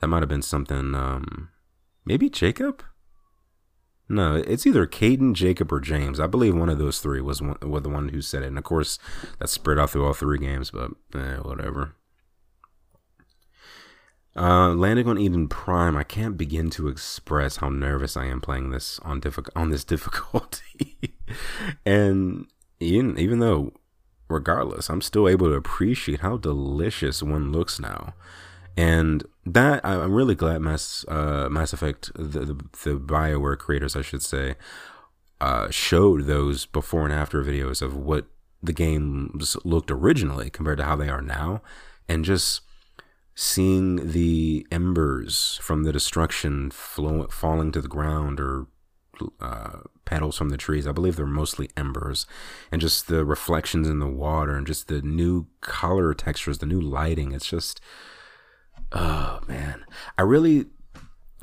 [0.00, 1.48] That might have been something um
[2.04, 2.82] maybe Jacob?
[4.08, 6.20] No, it's either Kaidan, Jacob, or James.
[6.20, 8.58] I believe one of those three was one, was the one who said it, and
[8.58, 9.00] of course
[9.38, 10.70] that's spread out through all three games.
[10.70, 11.96] But eh, whatever.
[14.36, 18.70] Uh, landing on Eden Prime, I can't begin to express how nervous I am playing
[18.70, 21.14] this on diffi- on this difficulty,
[21.84, 22.46] and
[22.78, 23.72] even even though,
[24.28, 28.14] regardless, I'm still able to appreciate how delicious one looks now.
[28.76, 34.02] And that I'm really glad Mass uh, Mass Effect the, the, the Bioware creators I
[34.02, 34.56] should say
[35.40, 38.26] uh, showed those before and after videos of what
[38.62, 41.62] the games looked originally compared to how they are now,
[42.08, 42.62] and just
[43.34, 48.66] seeing the embers from the destruction flowing falling to the ground or
[49.40, 50.86] uh, petals from the trees.
[50.86, 52.26] I believe they're mostly embers,
[52.70, 56.80] and just the reflections in the water and just the new color textures, the new
[56.80, 57.32] lighting.
[57.32, 57.80] It's just
[58.92, 59.84] oh man,
[60.16, 60.66] I really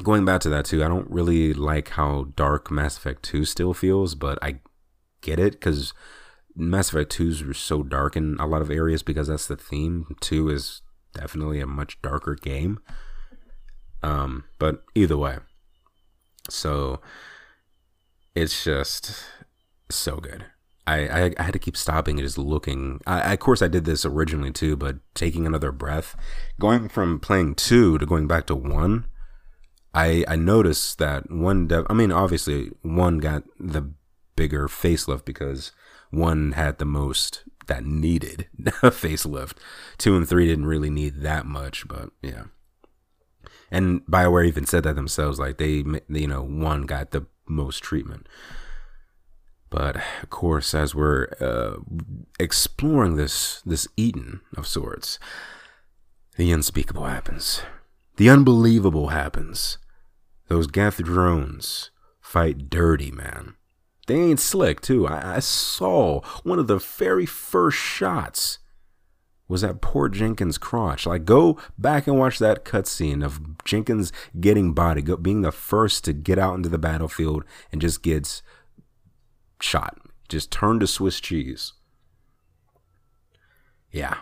[0.02, 0.84] going back to that too.
[0.84, 4.60] I don't really like how dark Mass Effect Two still feels, but I
[5.22, 5.94] get it because
[6.56, 10.16] Mass Effect 2 is so dark in a lot of areas because that's the theme.
[10.22, 10.82] 2 is
[11.14, 12.80] definitely a much darker game.
[14.04, 15.38] Um, but either way,
[16.50, 17.00] so
[18.36, 19.24] it's just
[19.90, 20.46] so good.
[20.86, 23.00] I, I, I had to keep stopping and just looking.
[23.08, 26.16] I, of course, I did this originally too, but taking another breath,
[26.60, 29.06] going from playing two to going back to one,
[29.94, 31.68] I I noticed that one.
[31.68, 33.94] Dev, I mean, obviously, one got the
[34.36, 35.72] bigger facelift because
[36.10, 38.48] one had the most that needed
[38.82, 39.54] a facelift.
[39.98, 42.46] Two and three didn't really need that much, but yeah.
[43.72, 48.28] And Bioware even said that themselves, like they, you know, one got the most treatment.
[49.70, 51.78] But of course, as we're uh,
[52.40, 55.18] exploring this this Eden of sorts,
[56.38, 57.64] the unspeakable happens.
[58.18, 59.80] The unbelievable happens.
[60.48, 61.90] Those Geth drones
[62.22, 63.56] fight dirty, man.
[64.06, 65.08] They ain't slick, too.
[65.08, 68.60] I, I saw one of the very first shots
[69.54, 71.06] was at poor Jenkins' crotch.
[71.06, 76.04] Like, go back and watch that cutscene of Jenkins getting body, go, being the first
[76.06, 78.42] to get out into the battlefield and just gets
[79.62, 80.00] shot.
[80.28, 81.74] Just turned to Swiss cheese.
[83.92, 84.18] Yeah.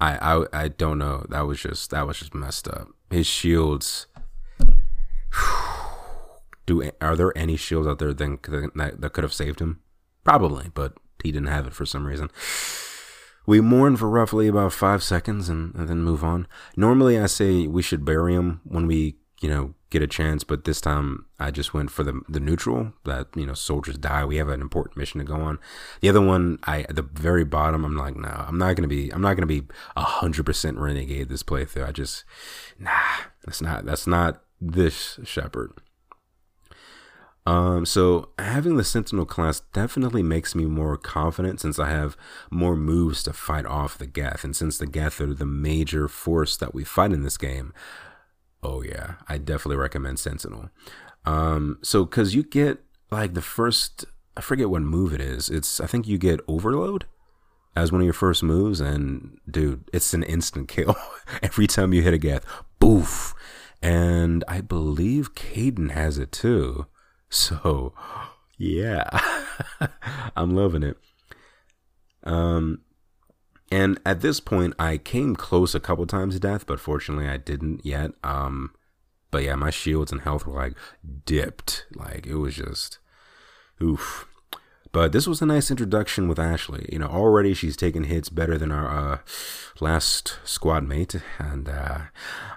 [0.00, 1.24] I, I I don't know.
[1.30, 2.88] That was just that was just messed up.
[3.10, 4.06] His shields.
[6.66, 9.80] Do are there any shields out there that, that, that could have saved him?
[10.24, 10.92] Probably, but
[11.24, 12.30] he didn't have it for some reason.
[13.48, 16.46] We mourn for roughly about five seconds and, and then move on.
[16.76, 20.44] Normally, I say we should bury him when we you know, get a chance.
[20.44, 24.24] But this time I just went for the the neutral that, you know, soldiers die.
[24.24, 25.58] We have an important mission to go on.
[26.00, 29.10] The other one, I at the very bottom, I'm like, no, I'm not gonna be
[29.10, 29.62] I'm not gonna be
[29.96, 31.88] hundred percent renegade this playthrough.
[31.88, 32.24] I just
[32.78, 32.90] nah,
[33.44, 35.72] that's not that's not this Shepard.
[37.46, 42.16] Um, so having the Sentinel class definitely makes me more confident since I have
[42.50, 46.56] more moves to fight off the Geth, and since the Geth are the major force
[46.58, 47.72] that we fight in this game,
[48.62, 50.70] Oh yeah, I definitely recommend Sentinel.
[51.24, 54.04] Um, so because you get like the first,
[54.36, 55.48] I forget what move it is.
[55.48, 57.06] It's I think you get Overload
[57.76, 60.96] as one of your first moves, and dude, it's an instant kill
[61.42, 62.44] every time you hit a Geth.
[62.80, 63.34] Boof,
[63.80, 66.86] and I believe Kaidan has it too.
[67.30, 67.92] So
[68.56, 69.08] yeah,
[70.36, 70.96] I'm loving it.
[72.24, 72.80] Um,
[73.70, 77.36] and at this point, I came close a couple times to death, but fortunately, I
[77.36, 78.12] didn't yet.
[78.24, 78.74] Um,
[79.30, 80.74] but yeah, my shields and health were like
[81.24, 81.86] dipped.
[81.94, 82.98] Like it was just,
[83.82, 84.26] oof.
[84.90, 86.88] But this was a nice introduction with Ashley.
[86.90, 89.18] You know, already she's taken hits better than our uh,
[89.80, 91.16] last squad mate.
[91.38, 91.98] And uh,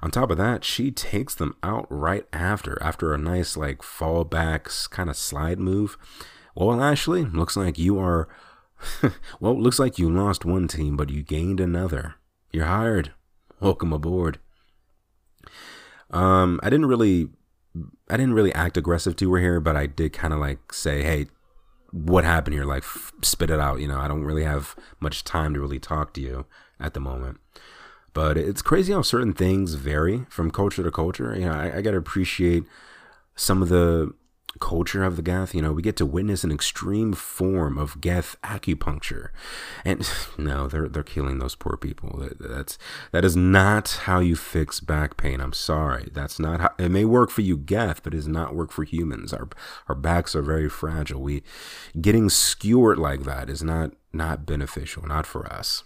[0.01, 4.89] on top of that, she takes them out right after, after a nice, like, fallbacks
[4.89, 5.97] kind of slide move.
[6.55, 8.27] Well, Ashley, looks like you are.
[9.39, 12.15] well, looks like you lost one team, but you gained another.
[12.51, 13.13] You're hired.
[13.59, 14.39] Welcome aboard.
[16.09, 17.29] Um, I didn't really,
[18.09, 21.03] I didn't really act aggressive to her here, but I did kind of like say,
[21.03, 21.27] "Hey,
[21.91, 22.65] what happened here?
[22.65, 25.79] Like, f- spit it out." You know, I don't really have much time to really
[25.79, 26.45] talk to you
[26.79, 27.39] at the moment.
[28.13, 31.35] But it's crazy how certain things vary from culture to culture.
[31.35, 32.65] You know, I, I got to appreciate
[33.35, 34.13] some of the
[34.59, 38.35] culture of the Geth, you know, we get to witness an extreme form of Geth
[38.43, 39.29] acupuncture.
[39.85, 42.27] And no, they're they're killing those poor people.
[42.39, 42.77] That's
[43.11, 45.39] that is not how you fix back pain.
[45.39, 46.09] I'm sorry.
[46.13, 48.83] That's not how it may work for you Geth, but it does not work for
[48.83, 49.33] humans.
[49.33, 49.49] Our
[49.87, 51.21] our backs are very fragile.
[51.21, 51.43] We
[51.99, 55.83] getting skewered like that is not not beneficial, not for us.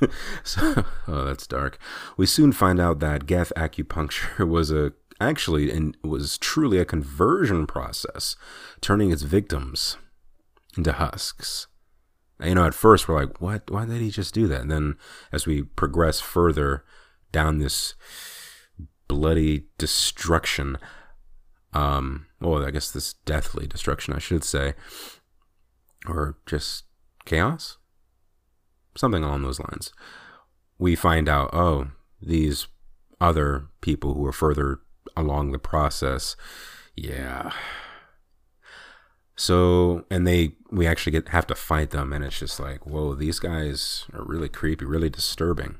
[0.42, 1.78] so, oh, that's dark.
[2.16, 7.66] We soon find out that Geth acupuncture was a actually and was truly a conversion
[7.66, 8.36] process,
[8.80, 9.96] turning its victims
[10.76, 11.66] into husks.
[12.42, 13.70] You know, at first we're like, what?
[13.70, 14.62] Why did he just do that?
[14.62, 14.96] And then
[15.30, 16.84] as we progress further
[17.30, 17.94] down this
[19.08, 20.78] bloody destruction,
[21.72, 24.74] um, well, I guess this deathly destruction, I should say,
[26.06, 26.84] or just
[27.24, 27.78] chaos,
[28.96, 29.92] something along those lines.
[30.78, 32.66] We find out, oh, these
[33.20, 34.80] other people who are further
[35.16, 36.36] along the process.
[36.96, 37.52] Yeah.
[39.36, 43.14] So, and they, we actually get have to fight them, and it's just like, whoa,
[43.14, 45.76] these guys are really creepy, really disturbing.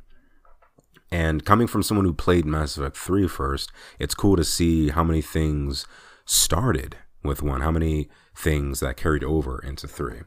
[1.10, 5.04] And coming from someone who played Mass Effect 3 first, it's cool to see how
[5.04, 5.86] many things
[6.24, 10.22] started with one, how many things that carried over into 3.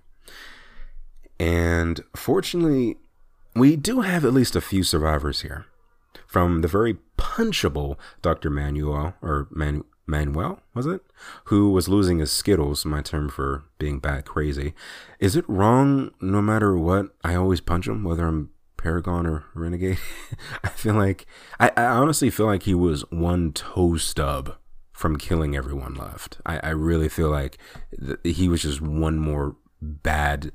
[1.39, 2.97] And fortunately,
[3.55, 5.65] we do have at least a few survivors here
[6.27, 8.49] from the very punchable Dr.
[8.49, 11.01] Manuel, or Man, Manuel, was it?
[11.45, 14.73] Who was losing his Skittles, my term for being bat crazy.
[15.19, 19.97] Is it wrong, no matter what, I always punch him, whether I'm Paragon or Renegade?
[20.63, 21.25] I feel like,
[21.59, 24.55] I, I, honestly feel like he was one toe stub
[24.91, 26.39] from killing everyone left.
[26.45, 27.57] I, I really feel like
[27.99, 30.51] th- he was just one more bad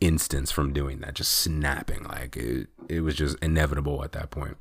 [0.00, 2.04] instance from doing that, just snapping.
[2.04, 4.56] Like it, it was just inevitable at that point.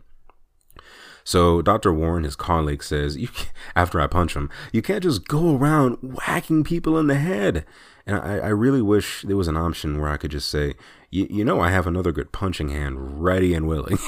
[1.29, 1.93] So Dr.
[1.93, 3.15] Warren, his colleague, says,
[3.75, 7.67] after I punch him, you can't just go around whacking people in the head.
[8.07, 10.73] And I, I really wish there was an option where I could just say,
[11.11, 13.99] you know, I have another good punching hand ready and willing.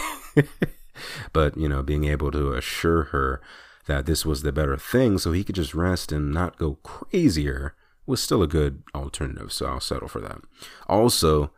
[1.32, 3.39] but, you know, being able to assure her
[3.86, 7.76] that this was the better thing so he could just rest and not go crazier
[8.07, 9.53] was still a good alternative.
[9.53, 10.41] So I'll settle for that.
[10.88, 11.51] Also,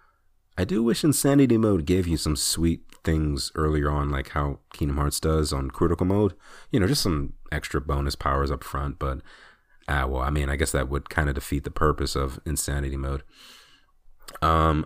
[0.57, 4.97] I do wish Insanity Mode gave you some sweet things earlier on, like how Kingdom
[4.97, 6.33] Hearts does on critical mode.
[6.71, 8.99] You know, just some extra bonus powers up front.
[8.99, 9.19] But,
[9.87, 12.97] ah, well, I mean, I guess that would kind of defeat the purpose of Insanity
[12.97, 13.23] Mode.
[14.41, 14.85] Um,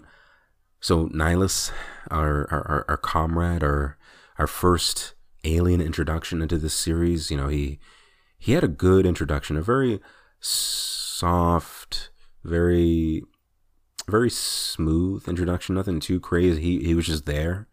[0.79, 1.71] so Nihlus,
[2.11, 3.97] our, our our comrade, our
[4.37, 5.13] our first
[5.43, 7.31] alien introduction into this series.
[7.31, 7.79] You know, he
[8.37, 9.99] he had a good introduction, a very
[10.39, 12.09] soft,
[12.43, 13.23] very
[14.09, 16.61] very smooth introduction, nothing too crazy.
[16.61, 17.67] He he was just there,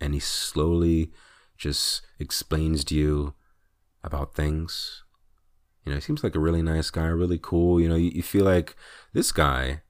[0.00, 1.12] and he slowly
[1.56, 3.34] just explains to you
[4.02, 5.04] about things.
[5.84, 7.80] You know, he seems like a really nice guy, really cool.
[7.80, 8.76] You know, you, you feel like
[9.12, 9.82] this guy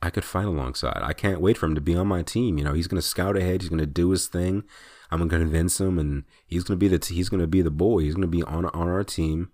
[0.00, 1.00] I could fight alongside.
[1.02, 2.58] I can't wait for him to be on my team.
[2.58, 3.62] You know, he's gonna scout ahead.
[3.62, 4.64] He's gonna do his thing.
[5.10, 8.00] I'm gonna convince him, and he's gonna be the t- he's gonna be the boy.
[8.00, 9.50] He's gonna be on on our team,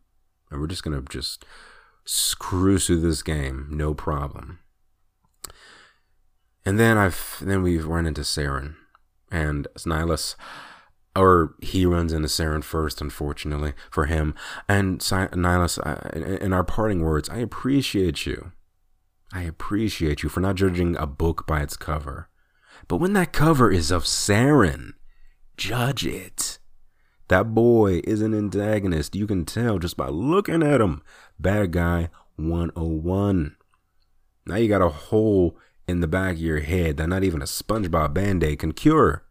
[0.51, 1.45] and we're just gonna just
[2.39, 4.59] cruise through this game, no problem.
[6.67, 8.77] And then I've then we've run into Saren
[9.35, 10.37] and Nihlus,
[11.17, 14.35] or he runs into Saren first, unfortunately for him.
[14.69, 15.79] And Nihlus,
[16.41, 18.53] in our parting words, I appreciate you.
[19.33, 22.29] I appreciate you for not judging a book by its cover.
[22.87, 24.93] But when that cover is of Saren,
[25.57, 26.59] judge it.
[27.29, 29.17] That boy is an antagonist.
[29.17, 31.03] You can tell just by looking at him.
[31.39, 33.57] Bad guy 101.
[34.47, 35.59] Now you got a hole
[35.89, 39.24] in the back of your head that not even a SpongeBob band aid can cure.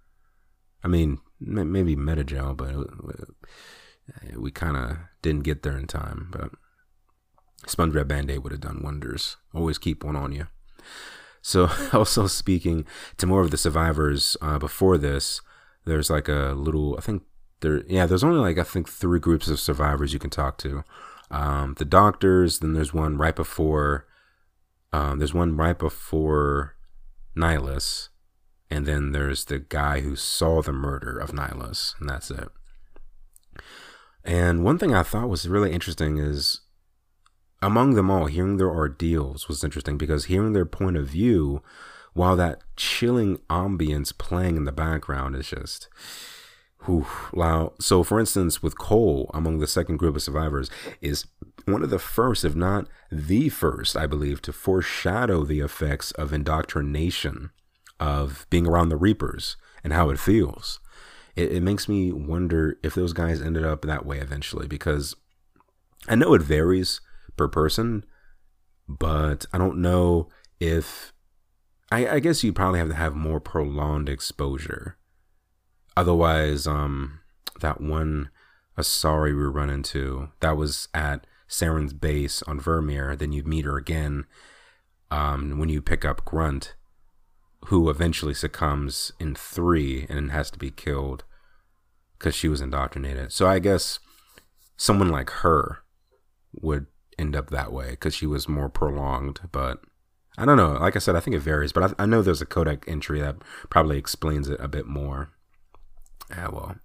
[0.84, 2.76] I mean, maybe Medi-gel, but
[4.36, 6.30] we kind of didn't get there in time.
[6.32, 6.52] But
[7.68, 9.38] SpongeBob band aid would have done wonders.
[9.54, 10.48] Always keep one on you.
[11.42, 12.86] So, also speaking
[13.18, 15.42] to more of the survivors uh, before this,
[15.86, 17.24] there's like a little, I think
[17.62, 20.84] there, yeah, there's only like, I think three groups of survivors you can talk to.
[21.32, 24.06] Um, the doctors, then there's one right before
[24.94, 26.76] Um, there's one right before
[27.36, 28.10] Nihlus,
[28.70, 32.50] and then there's the guy who saw the murder of Nihlus, and that's it.
[34.24, 36.62] And one thing I thought was really interesting is
[37.62, 41.62] among them all, hearing their ordeals was interesting because hearing their point of view
[42.14, 45.88] while that chilling ambience playing in the background is just
[46.86, 47.74] whew, wow.
[47.80, 50.70] So for instance, with Cole among the second group of survivors
[51.02, 51.26] is
[51.66, 56.34] one of the first, if not the first, I believe, to foreshadow the effects of
[56.34, 57.52] indoctrination
[58.04, 60.82] of being around the Reapers and how it feels.
[61.38, 65.16] It, it makes me wonder if those guys ended up that way eventually because
[66.10, 67.00] I know it varies
[67.38, 68.04] per person,
[68.90, 70.28] but I don't know
[70.60, 71.14] if
[71.92, 74.98] I, I guess you probably have to have more prolonged exposure.
[75.96, 77.22] Otherwise, um,
[77.62, 78.32] that one
[78.78, 83.18] Asari we run into that was at Saren's base on Virmire.
[83.18, 84.26] Then you meet her again
[85.10, 86.76] um, when you pick up Grunt,
[87.68, 91.24] who eventually succumbs in three and has to be killed
[92.18, 93.32] because she was indoctrinated.
[93.32, 94.00] So I guess
[94.78, 95.80] someone like her
[96.54, 96.88] would
[97.18, 99.42] end up that way because she was more prolonged.
[99.52, 99.80] But
[100.38, 100.74] I don't know.
[100.74, 101.72] Like I said, I think it varies.
[101.72, 103.38] But I, I know there's a codex entry that
[103.70, 105.30] probably explains it a bit more.
[106.32, 106.76] Ah, well.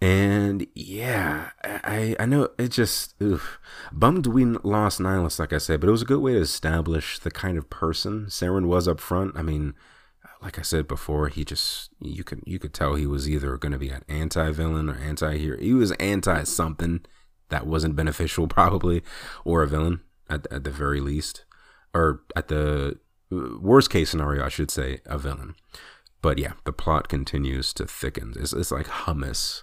[0.00, 3.58] And yeah, I I know it just oof.
[3.92, 7.18] bummed we lost Nihlus, like I said, but it was a good way to establish
[7.18, 9.36] the kind of person Saren was up front.
[9.36, 9.74] I mean,
[10.40, 13.72] like I said before, he just you could you could tell he was either going
[13.72, 15.58] to be an anti villain or anti hero.
[15.58, 17.00] He was anti something
[17.50, 19.02] that wasn't beneficial, probably,
[19.44, 21.44] or a villain at at the very least,
[21.92, 22.98] or at the
[23.30, 25.56] worst case scenario, I should say, a villain.
[26.22, 28.34] But yeah, the plot continues to thicken.
[28.38, 29.62] It's, it's like hummus.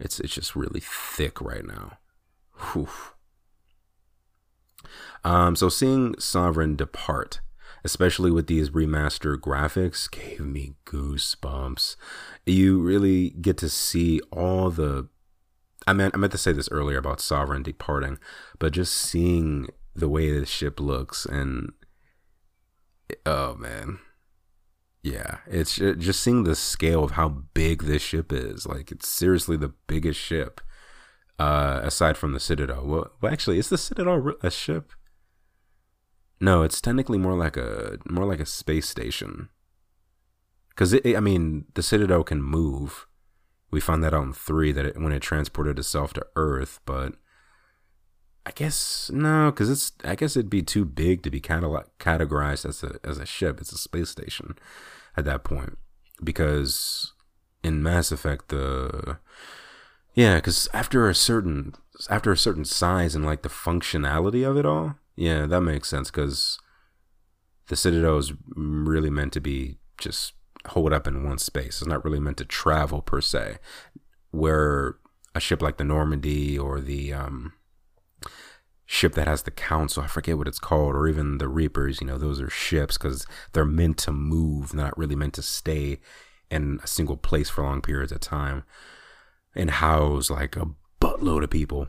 [0.00, 1.98] It's it's just really thick right now.
[2.72, 2.88] Whew.
[5.22, 7.40] Um, so seeing Sovereign depart,
[7.84, 11.96] especially with these remastered graphics, gave me goosebumps.
[12.46, 15.08] You really get to see all the.
[15.86, 18.18] I meant I meant to say this earlier about Sovereign departing,
[18.58, 21.72] but just seeing the way the ship looks and
[23.26, 23.98] oh man
[25.02, 28.66] yeah, it's just seeing the scale of how big this ship is.
[28.66, 30.60] Like it's seriously the biggest ship,
[31.38, 32.84] uh, aside from the Citadel.
[32.84, 34.92] Well, well, actually, is the Citadel a ship?
[36.40, 39.48] No, it's technically more like a more like a space station.
[40.68, 43.06] Because I mean, the Citadel can move.
[43.70, 47.14] We found that out in three that it, when it transported itself to Earth, but
[48.50, 51.70] I guess no, because it's I guess it'd be too big to be kind of
[51.70, 53.60] like categorized as a as a ship.
[53.60, 54.58] It's a space station
[55.16, 55.78] at that point
[56.22, 57.12] because
[57.62, 59.18] in Mass Effect the
[60.14, 61.74] yeah, because after a certain
[62.08, 66.10] after a certain size and like the functionality of it all, yeah, that makes sense
[66.10, 66.58] because
[67.68, 70.32] the Citadel is really meant to be just
[70.66, 71.80] hold up in one space.
[71.80, 73.58] It's not really meant to travel per se.
[74.32, 74.96] Where
[75.36, 77.52] a ship like the Normandy or the um,
[78.90, 80.02] ship that has the council.
[80.02, 82.00] I forget what it's called, or even the Reapers.
[82.00, 86.00] You know, those are ships because they're meant to move, not really meant to stay
[86.50, 88.64] in a single place for long periods of time
[89.54, 90.70] and house like a
[91.00, 91.86] buttload of people.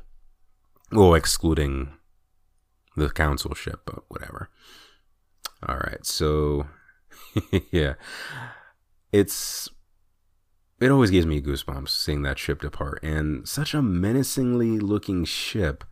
[0.92, 1.92] Well, excluding
[2.96, 4.52] the council ship, but whatever.
[5.68, 6.68] All right, so
[7.72, 7.96] yeah,
[9.12, 9.68] it's
[10.80, 15.84] it always gives me goosebumps seeing that ship depart, and such a menacingly looking ship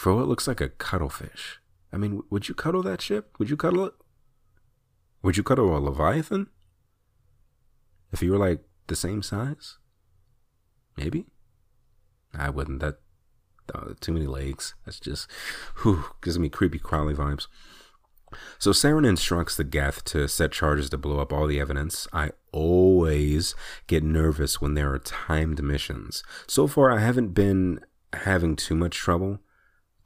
[0.00, 1.60] for what looks like a cuttlefish.
[1.92, 3.34] I mean, would you cuddle that ship?
[3.38, 3.92] Would you cuddle it?
[5.22, 6.46] Would you cuddle a Leviathan?
[8.10, 9.76] If you were like the same size?
[10.96, 11.26] Maybe?
[12.32, 12.80] I wouldn't.
[12.80, 13.00] That
[13.74, 14.74] uh, too many legs.
[14.86, 15.30] That's just
[15.82, 17.46] whew, gives me creepy crawly vibes.
[18.58, 22.08] So Saren instructs the Geth to set charges to blow up all the evidence.
[22.10, 23.54] I always
[23.86, 26.22] get nervous when there are timed missions.
[26.46, 27.80] So far, I haven't been
[28.14, 29.40] having too much trouble.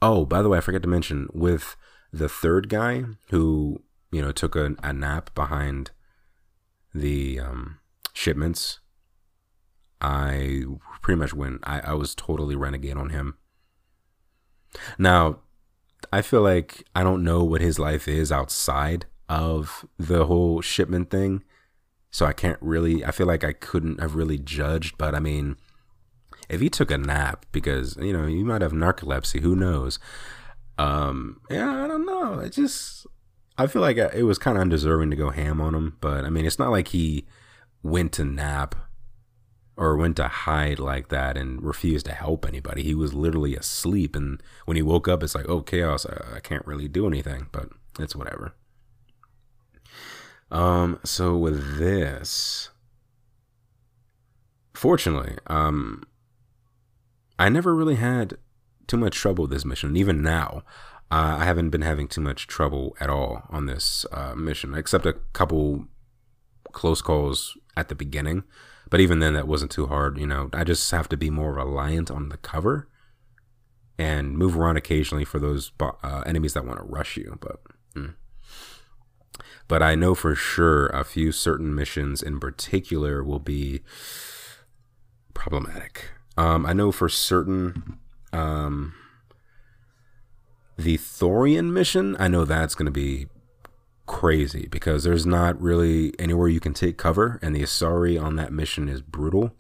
[0.07, 1.77] Oh, by the way, I forgot to mention with
[2.13, 3.81] the third guy who
[4.13, 5.93] you know took a, a nap behind
[6.95, 7.79] the um,
[8.13, 8.81] shipments.
[10.03, 10.65] I
[11.01, 11.61] pretty much went.
[11.63, 13.39] I, I was totally renegade on him.
[14.99, 15.39] Now,
[16.13, 21.09] I feel like I don't know what his life is outside of the whole shipment
[21.09, 21.43] thing.
[22.11, 25.57] So I can't really, I feel like I couldn't have really judged, but I mean,
[26.49, 29.99] if he took a nap because you know you might have narcolepsy who knows
[30.79, 33.07] um yeah i don't know it just
[33.59, 36.31] i feel like it was kind of undeserving to go ham on him but i
[36.31, 37.27] mean it's not like he
[37.83, 38.75] went to nap
[39.77, 42.83] or went to hide like that and refused to help anybody.
[42.83, 46.07] He was literally asleep, and when he woke up, it's like, oh, chaos.
[46.07, 47.69] I, I can't really do anything, but
[47.99, 48.55] it's whatever.
[50.51, 52.71] Um, so with this,
[54.75, 56.05] fortunately, um,
[57.39, 58.39] I never really had
[58.87, 59.91] too much trouble with this mission.
[59.91, 60.63] And even now,
[61.11, 65.07] uh, I haven't been having too much trouble at all on this uh, mission, except
[65.07, 65.87] a couple
[66.73, 68.45] close calls at the beginning.
[68.91, 70.19] But even then, that wasn't too hard.
[70.19, 72.89] You know, I just have to be more reliant on the cover
[73.99, 77.39] and move around occasionally for those uh, enemies that want to rush you.
[77.41, 77.61] But,
[77.95, 78.15] mm.
[79.69, 83.83] but I know for sure a few certain missions in particular will be
[85.33, 86.11] problematic.
[86.37, 87.99] Um, I know for certain
[88.33, 88.95] um,
[90.77, 92.17] the Thorian mission.
[92.19, 93.29] I know that's going to be
[94.07, 98.53] crazy because there's not really anywhere you can take cover, and the Asari on that
[98.53, 99.55] mission is brutal.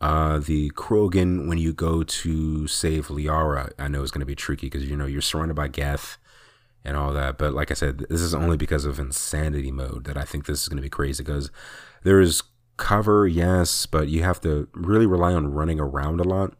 [0.00, 4.36] Uh, the Krogan, when you go to save Liara, I know is going to be
[4.36, 6.18] tricky because you know you're surrounded by Geth
[6.84, 7.36] and all that.
[7.38, 10.62] But like I said, this is only because of insanity mode that I think this
[10.62, 11.50] is going to be crazy because
[12.04, 12.42] there's
[12.78, 16.54] cover, yes, but you have to really rely on running around a lot.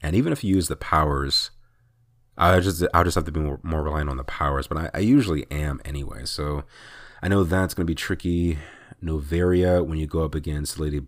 [0.00, 1.50] And even if you use the powers,
[2.36, 4.90] I just I'll just have to be more, more reliant on the powers, but I,
[4.94, 6.24] I usually am anyway.
[6.24, 6.62] So
[7.20, 8.58] I know that's going to be tricky.
[9.02, 11.02] Noveria when you go up against Lady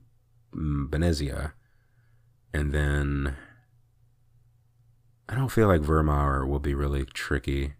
[0.55, 1.53] Benezia,
[2.53, 3.37] and then
[5.29, 7.75] I don't feel like Virmire will be really tricky.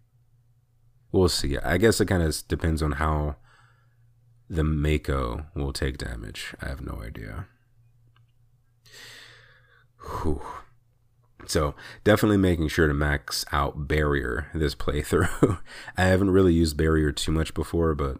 [1.11, 1.57] We'll see.
[1.57, 3.35] I guess it kind of depends on how
[4.51, 6.53] the Mako will take damage.
[6.61, 7.47] I have no idea.
[10.01, 10.41] Whew.
[11.47, 11.73] So
[12.03, 15.59] definitely making sure to max out barrier this playthrough.
[15.97, 18.17] I haven't really used barrier too much before, but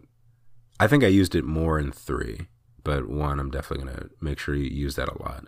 [0.80, 2.48] I think I used it more in three.
[2.82, 5.48] But one, I'm definitely gonna make sure you use that a lot.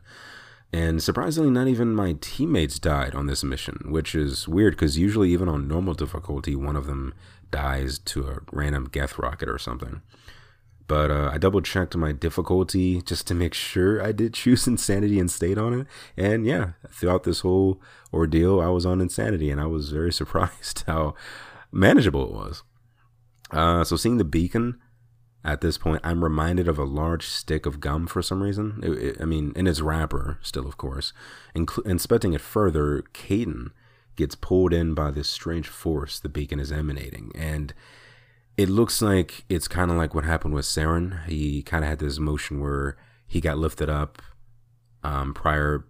[0.73, 5.31] And surprisingly, not even my teammates died on this mission, which is weird because usually,
[5.31, 7.13] even on normal difficulty, one of them
[7.51, 10.01] dies to a random Geth rocket or something.
[10.87, 15.19] But uh, I double checked my difficulty just to make sure I did choose insanity
[15.19, 15.87] and stayed on it.
[16.17, 17.81] And yeah, throughout this whole
[18.13, 21.15] ordeal, I was on insanity, and I was very surprised how
[21.71, 22.63] manageable it was.
[23.51, 24.79] Uh, so seeing the beacon
[25.43, 28.79] at this point, I'm reminded of a large stick of gum for some reason.
[28.81, 31.11] It, it, I mean, in its wrapper, still, of course.
[31.55, 33.71] Inclu- inspecting it further, Kaidan
[34.15, 37.73] gets pulled in by this strange force the beacon is emanating, and
[38.55, 41.25] it looks like it's kind of like what happened with Saren.
[41.25, 44.21] He kind of had this motion where he got lifted up
[45.03, 45.85] um, prior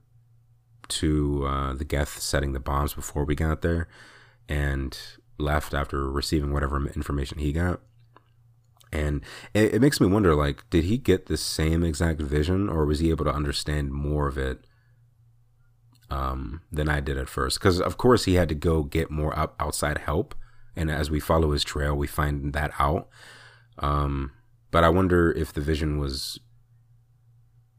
[0.87, 3.87] to uh, the Geth setting the bombs before we got there,
[4.47, 4.97] and
[5.37, 7.81] left after receiving whatever information he got.
[8.91, 9.21] And
[9.53, 12.99] it, it makes me wonder, like, did he get the same exact vision, or was
[12.99, 14.65] he able to understand more of it
[16.11, 17.59] um, than I did at first?
[17.59, 20.35] Because of course he had to go get more up outside help
[20.75, 23.07] and as we follow his trail, we find that out.
[23.79, 24.31] Um,
[24.71, 26.39] but I wonder if the vision was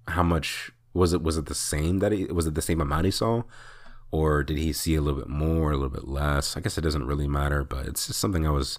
[0.08, 1.22] how much was it?
[1.22, 3.42] Was it the same that he was it the same amount he saw,
[4.10, 6.56] or did he see a little bit more, a little bit less?
[6.56, 8.78] I guess it doesn't really matter, but it's just something I was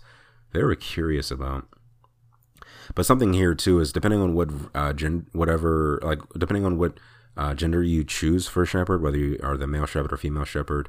[0.51, 1.67] very curious about.
[2.93, 6.99] But something here too is depending on what uh, gen- whatever like depending on what
[7.35, 10.45] uh, gender you choose for a Shepard, whether you are the male Shepard or female
[10.45, 10.87] Shepard,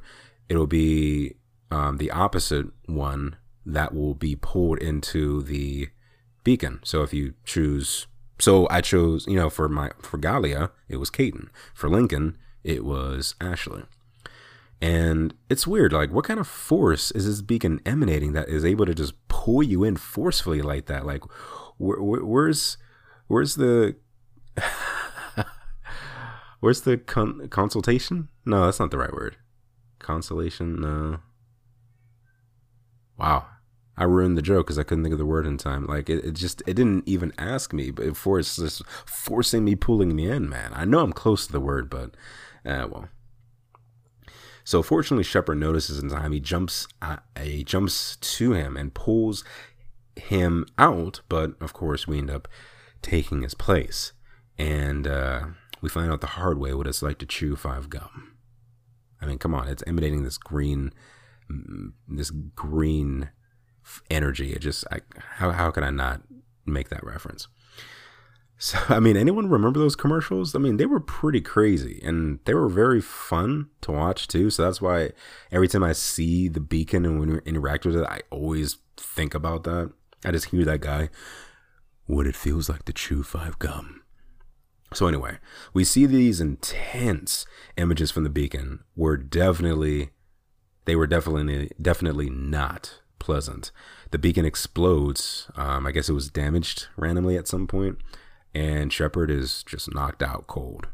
[0.49, 1.37] it'll be
[1.71, 5.89] um, the opposite one that will be pulled into the
[6.45, 6.81] beacon.
[6.85, 8.07] So if you choose,
[8.39, 11.49] so I chose, you know, for my for Galia it was Kaidan.
[11.75, 13.85] For Lincoln it was Ashley.
[14.81, 18.87] And it's weird, like what kind of force is this beacon emanating that is able
[18.87, 21.07] to just pull you in forcefully like that?
[21.07, 21.25] Like,
[21.79, 22.77] wh- wh- where's
[23.27, 23.97] where's the
[26.61, 28.29] where's the con- consultation?
[28.45, 29.37] No, that's not the right word.
[29.99, 30.81] Consolation?
[30.81, 31.21] No.
[33.19, 33.47] Wow.
[33.99, 35.87] I ruined the joke because I couldn't think of the word in time.
[35.87, 40.15] Like it, it just it didn't even ask me, but it just forcing me, pulling
[40.15, 40.49] me in.
[40.49, 42.11] Man, I know I'm close to the word, but
[42.65, 43.09] uh, well.
[44.65, 46.33] So fortunately, Shepard notices in time.
[46.33, 49.45] He jumps, uh, he jumps to him and pulls
[50.17, 51.21] him out.
[51.29, 52.49] But of course, we end up
[53.01, 54.13] taking his place,
[54.59, 55.45] and uh,
[55.81, 58.37] we find out the hard way what it's like to chew five gum.
[59.23, 60.93] I mean, come on, it's emanating this green
[62.09, 63.31] this green
[64.11, 64.53] energy.
[64.53, 65.01] It just I,
[65.37, 66.23] how how can I not
[66.65, 67.49] make that reference?
[68.59, 70.55] So I mean, anyone remember those commercials?
[70.55, 74.49] I mean, they were pretty crazy and they were very fun to watch too.
[74.49, 75.11] So that's why
[75.53, 79.35] every time I see the beacon and when we interact with it, I always think
[79.35, 79.93] about that.
[80.25, 81.11] I just hear that guy.
[82.07, 84.01] What it feels like to chew five gum.
[84.95, 85.37] So anyway,
[85.75, 87.45] we see these intense
[87.77, 90.13] images from the beacon were definitely
[90.87, 93.71] they were definitely definitely not pleasant.
[94.11, 95.51] The beacon explodes.
[95.57, 97.99] Um, I guess it was damaged randomly at some point,
[98.55, 100.89] and Shepard is just knocked out cold.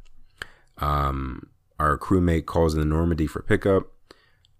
[0.78, 3.92] Um, our crewmate calls in the Normandy for pickup,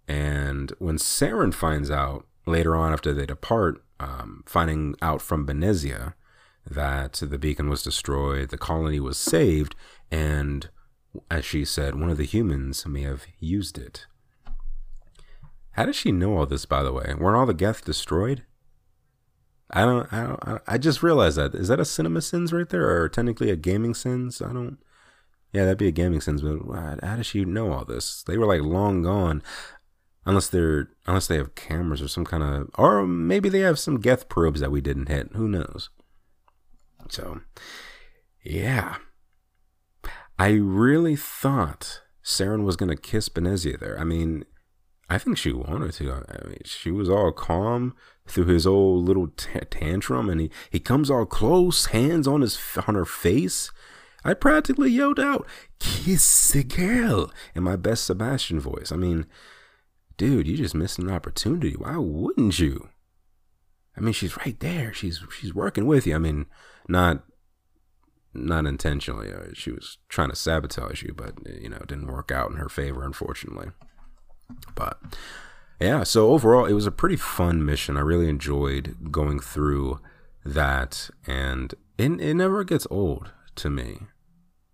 [0.07, 6.15] and when Saren finds out later on after they depart, um, finding out from Benezia
[6.69, 9.75] that the beacon was destroyed, the colony was saved,
[10.11, 10.69] and
[11.31, 14.07] as she said, one of the humans may have used it.
[15.73, 17.15] How does she know all this, by the way?
[17.19, 18.45] Weren't all the Geth destroyed?
[19.71, 21.55] I don't, I don't, I just realized that.
[21.55, 24.43] Is that a cinema sins right there, or technically a gaming sins?
[24.43, 24.79] I don't.
[25.53, 28.23] Yeah, that'd be a gaming sins, but how does she know all this?
[28.23, 29.43] They were like long gone,
[30.27, 34.01] unless they're unless they have cameras or some kind of, or maybe they have some
[34.01, 35.31] Geth probes that we didn't hit.
[35.35, 35.91] Who knows?
[37.09, 37.41] So,
[38.43, 38.97] yeah,
[40.39, 43.99] I really thought Saren was gonna kiss Benezia there.
[43.99, 44.45] I mean,
[45.13, 46.11] I think she wanted to.
[46.11, 47.95] I mean, she was all calm
[48.27, 52.59] through his old little t- tantrum, and he, he comes all close, hands on his
[52.87, 53.71] on her face.
[54.25, 55.47] I practically yelled out,
[55.79, 58.91] "Kiss the girl!" in my best Sebastian voice.
[58.91, 59.27] I mean,
[60.17, 61.73] dude, you just missed an opportunity.
[61.73, 62.89] Why wouldn't you?
[63.95, 64.95] I mean, she's right there.
[64.95, 66.15] She's she's working with you.
[66.15, 66.47] I mean,
[66.89, 67.23] not
[68.33, 69.31] not intentionally.
[69.31, 72.57] Uh, she was trying to sabotage you, but you know, it didn't work out in
[72.57, 73.73] her favor, unfortunately.
[74.75, 74.99] But
[75.81, 77.97] yeah, so overall, it was a pretty fun mission.
[77.97, 80.01] I really enjoyed going through
[80.45, 84.03] that, and it, it never gets old to me,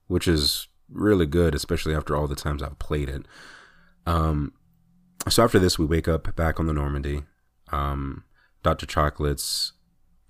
[0.07, 3.27] which is really good, especially after all the times I've played it.
[4.07, 4.53] Um,
[5.29, 7.23] so after this, we wake up back on the Normandy.
[7.71, 8.25] Um,
[8.63, 8.87] Dr.
[8.87, 9.73] Chocolates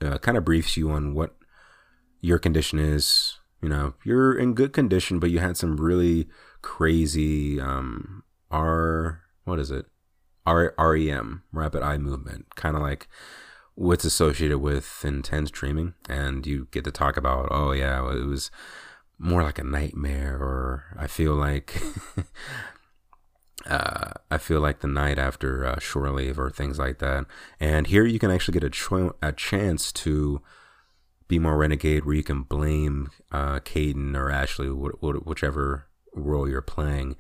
[0.01, 1.37] uh, kind of briefs you on what
[2.21, 3.39] your condition is.
[3.63, 6.29] You know, you're in good condition, but you had some really
[6.63, 9.87] crazy um, R what is it?
[10.47, 13.09] R- REM, rapid eye movement, kind of like
[13.75, 15.95] what's associated with intense dreaming.
[16.09, 18.51] And you get to talk about, oh, yeah, it was
[19.19, 21.81] more like a nightmare, or I feel like.
[23.67, 27.27] uh, I feel like the night after uh, shore leave or things like that.
[27.61, 30.41] And here you can actually get a, cho- a chance to
[31.27, 36.49] be more renegade, where you can blame uh, Kaidan or Ashley, wh- wh- whichever role
[36.49, 37.17] you're playing,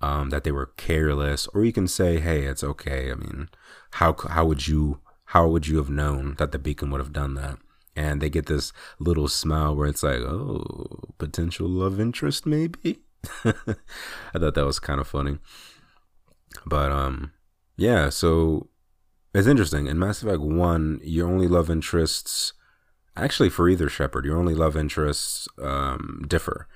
[0.00, 3.48] um, that they were careless, or you can say, "Hey, it's okay." I mean,
[3.92, 7.34] how how would you how would you have known that the beacon would have done
[7.34, 7.58] that?
[7.96, 13.00] And they get this little smile where it's like, "Oh, potential love interest, maybe."
[13.44, 15.38] I thought that was kind of funny,
[16.64, 17.32] but um,
[17.76, 18.08] yeah.
[18.10, 18.68] So
[19.34, 22.52] it's interesting in Mass Effect One, your only love interests,
[23.16, 26.68] actually for either Shepard, your only love interests um, differ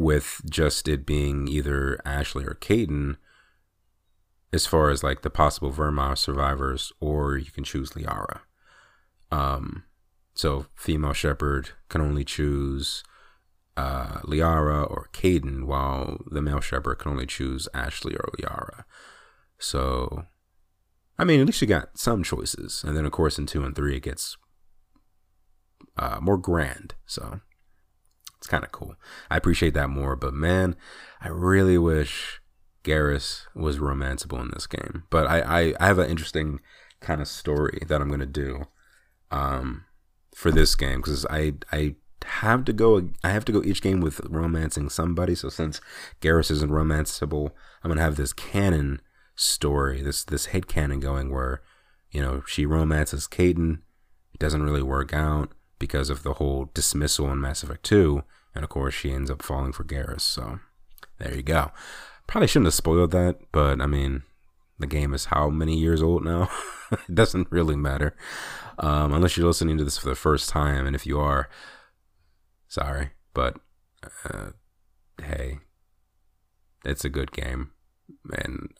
[0.00, 3.18] with just it being either Ashley or Kaidan
[4.50, 8.40] as far as like the possible Virmire survivors, or you can choose Liara.
[9.30, 9.84] Um,
[10.32, 13.04] so female Shepard can only choose
[13.76, 18.84] uh, Liara or Kaidan, while the male Shepard can only choose Ashley or Liara.
[19.58, 20.24] So,
[21.18, 23.76] I mean, at least you got some choices, and then of course in two and
[23.76, 24.38] three it gets
[25.98, 26.94] uh, more grand.
[27.04, 27.40] So,
[28.40, 28.94] it's kind of cool.
[29.30, 30.74] I appreciate that more, but man,
[31.20, 32.40] I really wish
[32.84, 35.02] Garrus was romanceable in this game.
[35.10, 36.60] But I, I, I have an interesting
[37.00, 38.64] kind of story that I'm gonna do
[39.30, 39.84] um,
[40.34, 44.00] for this game because I I have to go I have to go each game
[44.00, 45.34] with romancing somebody.
[45.34, 45.82] So since
[46.22, 47.50] Garrus isn't romanceable,
[47.84, 49.02] I'm gonna have this canon
[49.34, 51.60] story, this this head canon going where
[52.10, 53.80] you know she romances Kaidan.
[54.32, 58.22] It doesn't really work out because of the whole dismissal in Mass Effect 2.
[58.54, 60.20] And of course, she ends up falling for Garrus.
[60.20, 60.60] So
[61.18, 61.72] there you go.
[62.28, 64.22] Probably shouldn't have spoiled that, but I mean,
[64.78, 66.48] the game is how many years old now?
[66.92, 68.14] it doesn't really matter.
[68.78, 70.86] Um, unless you're listening to this for the first time.
[70.86, 71.48] And if you are,
[72.68, 73.10] sorry.
[73.34, 73.56] But
[74.24, 74.50] uh,
[75.22, 75.58] hey,
[76.84, 77.72] it's a good game.
[78.32, 78.70] And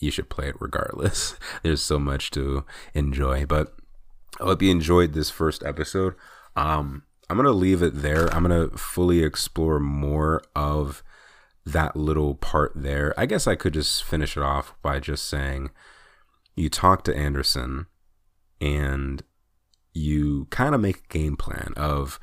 [0.00, 1.36] you should play it regardless.
[1.62, 2.64] There's so much to
[2.94, 3.46] enjoy.
[3.46, 3.74] But
[4.40, 6.14] I hope you enjoyed this first episode.
[6.56, 8.32] Um, I'm gonna leave it there.
[8.34, 11.02] I'm gonna fully explore more of
[11.64, 13.14] that little part there.
[13.16, 15.70] I guess I could just finish it off by just saying
[16.56, 17.86] you talk to Anderson
[18.60, 19.22] and
[19.94, 22.18] you kind of make a game plan of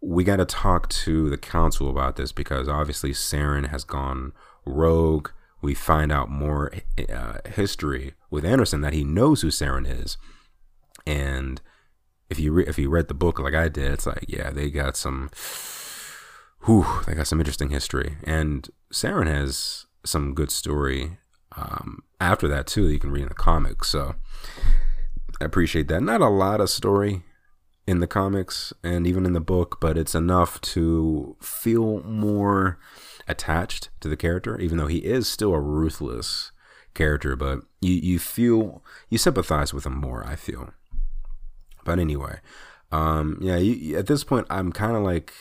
[0.00, 4.32] we got to talk to the council about this because obviously Saren has gone
[4.64, 5.30] rogue.
[5.62, 6.72] We find out more
[7.08, 10.18] uh, history with Anderson that he knows who Saren is,
[11.06, 11.60] and
[12.30, 14.70] if you re- if you read the book like I did, it's like yeah, they
[14.70, 15.30] got some
[16.64, 18.16] whew, they got some interesting history.
[18.24, 21.18] And Saren has some good story
[21.56, 23.88] um, after that too that you can read in the comics.
[23.88, 24.14] So
[25.40, 26.02] I appreciate that.
[26.02, 27.22] Not a lot of story
[27.86, 32.78] in the comics and even in the book, but it's enough to feel more
[33.26, 36.52] attached to the character, even though he is still a ruthless
[36.94, 37.36] character.
[37.36, 40.26] But you you feel you sympathize with him more.
[40.26, 40.70] I feel.
[41.84, 42.40] But anyway,
[42.90, 43.56] um, yeah.
[43.56, 45.32] You, at this point, I'm kind of like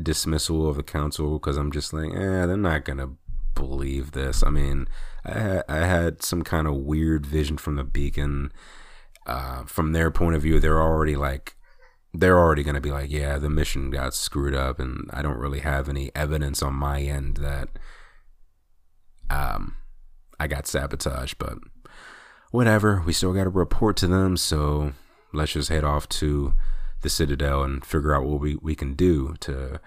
[0.00, 3.10] dismissal of the council because I'm just like, eh, they're not gonna
[3.54, 4.42] believe this.
[4.42, 4.88] I mean,
[5.24, 8.52] I, I had some kind of weird vision from the beacon.
[9.26, 11.54] Uh, from their point of view, they're already like,
[12.14, 15.60] they're already gonna be like, yeah, the mission got screwed up, and I don't really
[15.60, 17.68] have any evidence on my end that
[19.28, 19.76] um
[20.40, 21.58] I got sabotaged, but
[22.50, 23.02] whatever.
[23.04, 24.94] We still got to report to them, so
[25.32, 26.54] let's just head off to
[27.02, 29.80] the Citadel and figure out what we, we can do to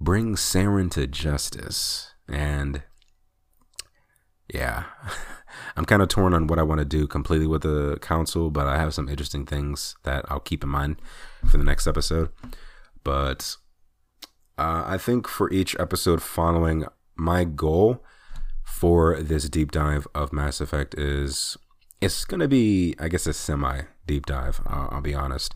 [0.00, 2.12] bring Saren to justice.
[2.28, 2.82] And
[4.52, 4.84] yeah,
[5.76, 8.66] I'm kind of torn on what I want to do completely with the council, but
[8.66, 11.00] I have some interesting things that I'll keep in mind
[11.48, 12.30] for the next episode.
[13.02, 13.56] But
[14.58, 18.02] uh, I think for each episode following, my goal
[18.64, 21.56] for this deep dive of Mass Effect is
[22.00, 24.60] it's going to be, I guess, a semi deep dive.
[24.66, 25.54] Uh, I'll be honest.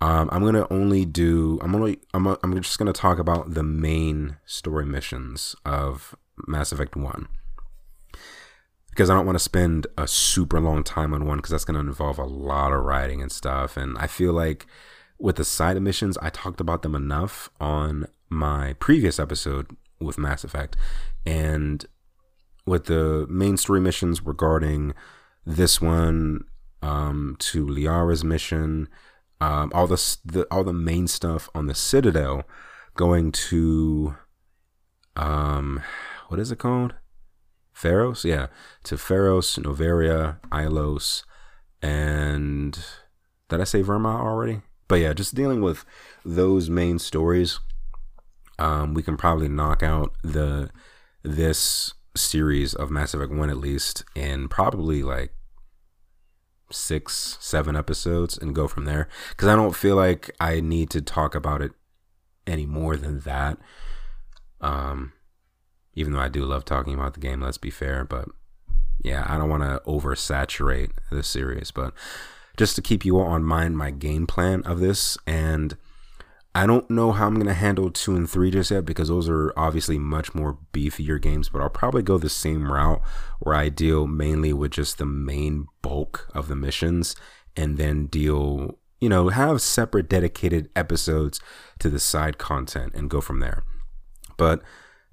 [0.00, 1.60] Um, I'm gonna only do.
[1.62, 2.00] I'm only.
[2.12, 2.26] I'm.
[2.26, 6.16] I'm just gonna talk about the main story missions of
[6.48, 7.28] Mass Effect One
[8.90, 11.78] because I don't want to spend a super long time on one because that's gonna
[11.80, 13.76] involve a lot of writing and stuff.
[13.76, 14.66] And I feel like
[15.18, 20.42] with the side missions, I talked about them enough on my previous episode with Mass
[20.44, 20.76] Effect,
[21.24, 21.86] and
[22.66, 24.94] with the main story missions regarding
[25.46, 26.44] this one
[26.82, 28.88] um, to Liara's mission
[29.42, 32.44] um, all the, the all the main stuff on the Citadel
[32.94, 34.14] going to
[35.16, 35.82] um
[36.28, 36.94] what is it called?
[37.74, 38.46] Feros, yeah,
[38.84, 41.24] to Feros, Noveria, Ilos,
[41.82, 42.78] and
[43.48, 44.60] did I say Virmire already?
[44.86, 45.84] But yeah, just dealing with
[46.24, 47.58] those main stories,
[48.60, 50.70] um, we can probably knock out the
[51.24, 55.34] this series of Mass Effect One at least in probably like
[56.72, 59.08] six, seven episodes and go from there.
[59.30, 61.72] Because I don't feel like I need to talk about it
[62.46, 63.58] any more than that.
[64.60, 65.12] Um,
[65.94, 68.04] even though I do love talking about the game, let's be fair.
[68.04, 68.28] But
[69.02, 71.70] yeah, I don't want to oversaturate the series.
[71.70, 71.94] But
[72.56, 75.76] just to keep you all on mind, my game plan of this and
[76.54, 79.28] I don't know how I'm going to handle two and three just yet because those
[79.28, 83.00] are obviously much more beefier games, but I'll probably go the same route
[83.40, 87.16] where I deal mainly with just the main bulk of the missions
[87.56, 91.40] and then deal, you know, have separate dedicated episodes
[91.78, 93.64] to the side content and go from there.
[94.36, 94.62] But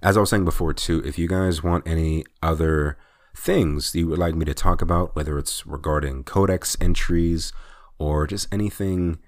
[0.02, 2.98] as I was saying before, too, if you guys want any other
[3.36, 7.54] things you would like me to talk about, whether it's regarding codex entries
[7.98, 9.20] or just anything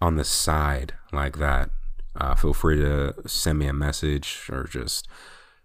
[0.00, 1.70] on the side like that,
[2.16, 5.08] uh, feel free to send me a message or just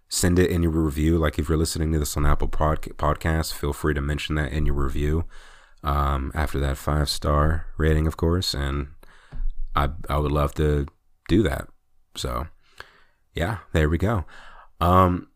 [0.08, 1.18] send it in your review.
[1.18, 4.52] Like if you're listening to this on Apple Pod- Podcast, feel free to mention that
[4.52, 5.24] in your review.
[5.82, 8.88] Um, after that five star rating, of course, and
[9.74, 10.86] I I would love to
[11.28, 11.68] do that.
[12.14, 12.46] So
[13.34, 14.24] yeah, there we go.
[14.80, 15.28] Um,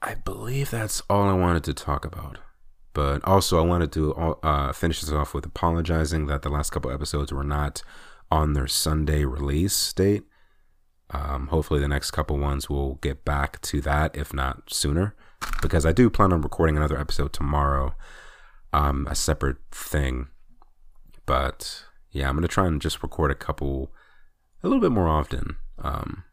[0.00, 2.38] I believe that's all I wanted to talk about.
[2.94, 6.90] But also, I wanted to uh, finish this off with apologizing that the last couple
[6.90, 7.82] episodes were not
[8.30, 10.24] on their Sunday release date.
[11.10, 15.14] Um, hopefully, the next couple ones will get back to that, if not sooner,
[15.60, 17.94] because I do plan on recording another episode tomorrow,
[18.72, 20.28] um, a separate thing.
[21.24, 23.92] But yeah, I'm gonna try and just record a couple,
[24.62, 26.24] a little bit more often, um,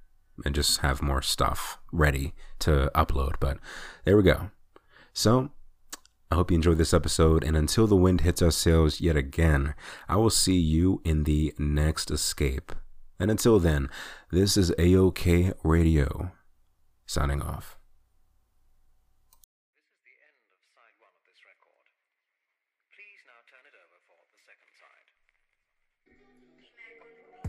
[0.46, 3.36] and just have more stuff ready to upload.
[3.40, 3.60] But
[4.04, 4.52] there we go.
[5.14, 5.52] So
[6.32, 9.74] I hope you enjoyed this episode, and until the wind hits our sails yet again,
[10.08, 12.72] I will see you in the next escape.
[13.20, 13.90] And until then,
[14.32, 16.32] this is A-Okay Radio,
[17.08, 17.78] signing off.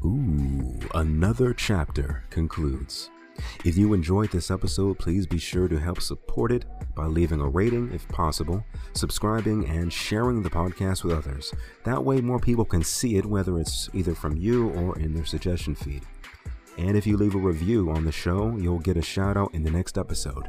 [0.02, 3.10] Ooh, another chapter concludes.
[3.64, 6.64] If you enjoyed this episode, please be sure to help support it
[6.94, 8.64] by leaving a rating if possible,
[8.94, 11.52] subscribing, and sharing the podcast with others.
[11.84, 15.24] That way, more people can see it, whether it's either from you or in their
[15.24, 16.02] suggestion feed.
[16.78, 19.62] And if you leave a review on the show, you'll get a shout out in
[19.62, 20.48] the next episode.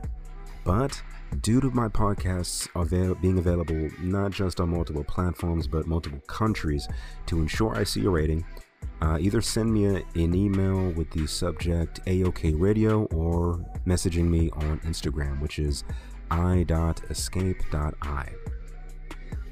[0.64, 1.02] But
[1.42, 6.88] due to my podcasts avail- being available not just on multiple platforms but multiple countries,
[7.28, 8.46] to ensure I see a rating,
[9.02, 14.50] uh, either send me a, an email with the subject A-Okay Radio or messaging me
[14.52, 15.84] on Instagram, which is
[16.30, 18.30] i.escape.i.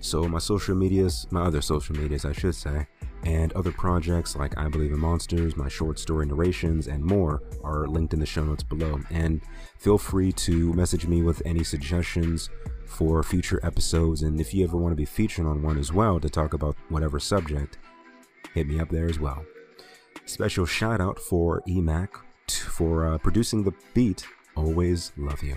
[0.02, 2.88] So, my social medias, my other social medias, I should say,
[3.24, 7.88] and other projects like I Believe in Monsters, my short story narrations, and more are
[7.88, 9.02] linked in the show notes below.
[9.10, 9.42] And
[9.78, 12.50] feel free to message me with any suggestions
[12.86, 14.22] for future episodes.
[14.22, 16.78] And if you ever want to be featured on one as well to talk about
[16.88, 17.78] whatever subject,
[18.54, 19.44] hit me up there as well.
[20.26, 22.10] Special shout out for EMAC
[22.52, 24.26] for uh, producing the beat,
[24.56, 25.56] Always Love You.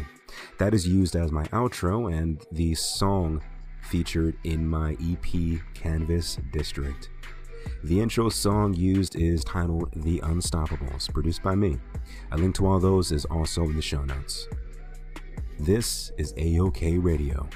[0.59, 3.43] That is used as my outro and the song
[3.83, 7.11] featured in my EP Canvas District.
[7.85, 11.79] The intro song used is titled The Unstoppables, produced by me.
[12.31, 14.49] A link to all those is also in the show notes.
[15.59, 17.49] This is A-Okay Radio,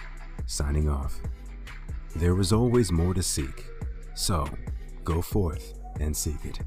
[0.46, 1.20] signing off.
[2.14, 3.64] There is always more to seek,
[4.14, 4.46] so
[5.06, 6.58] go forth and seek it.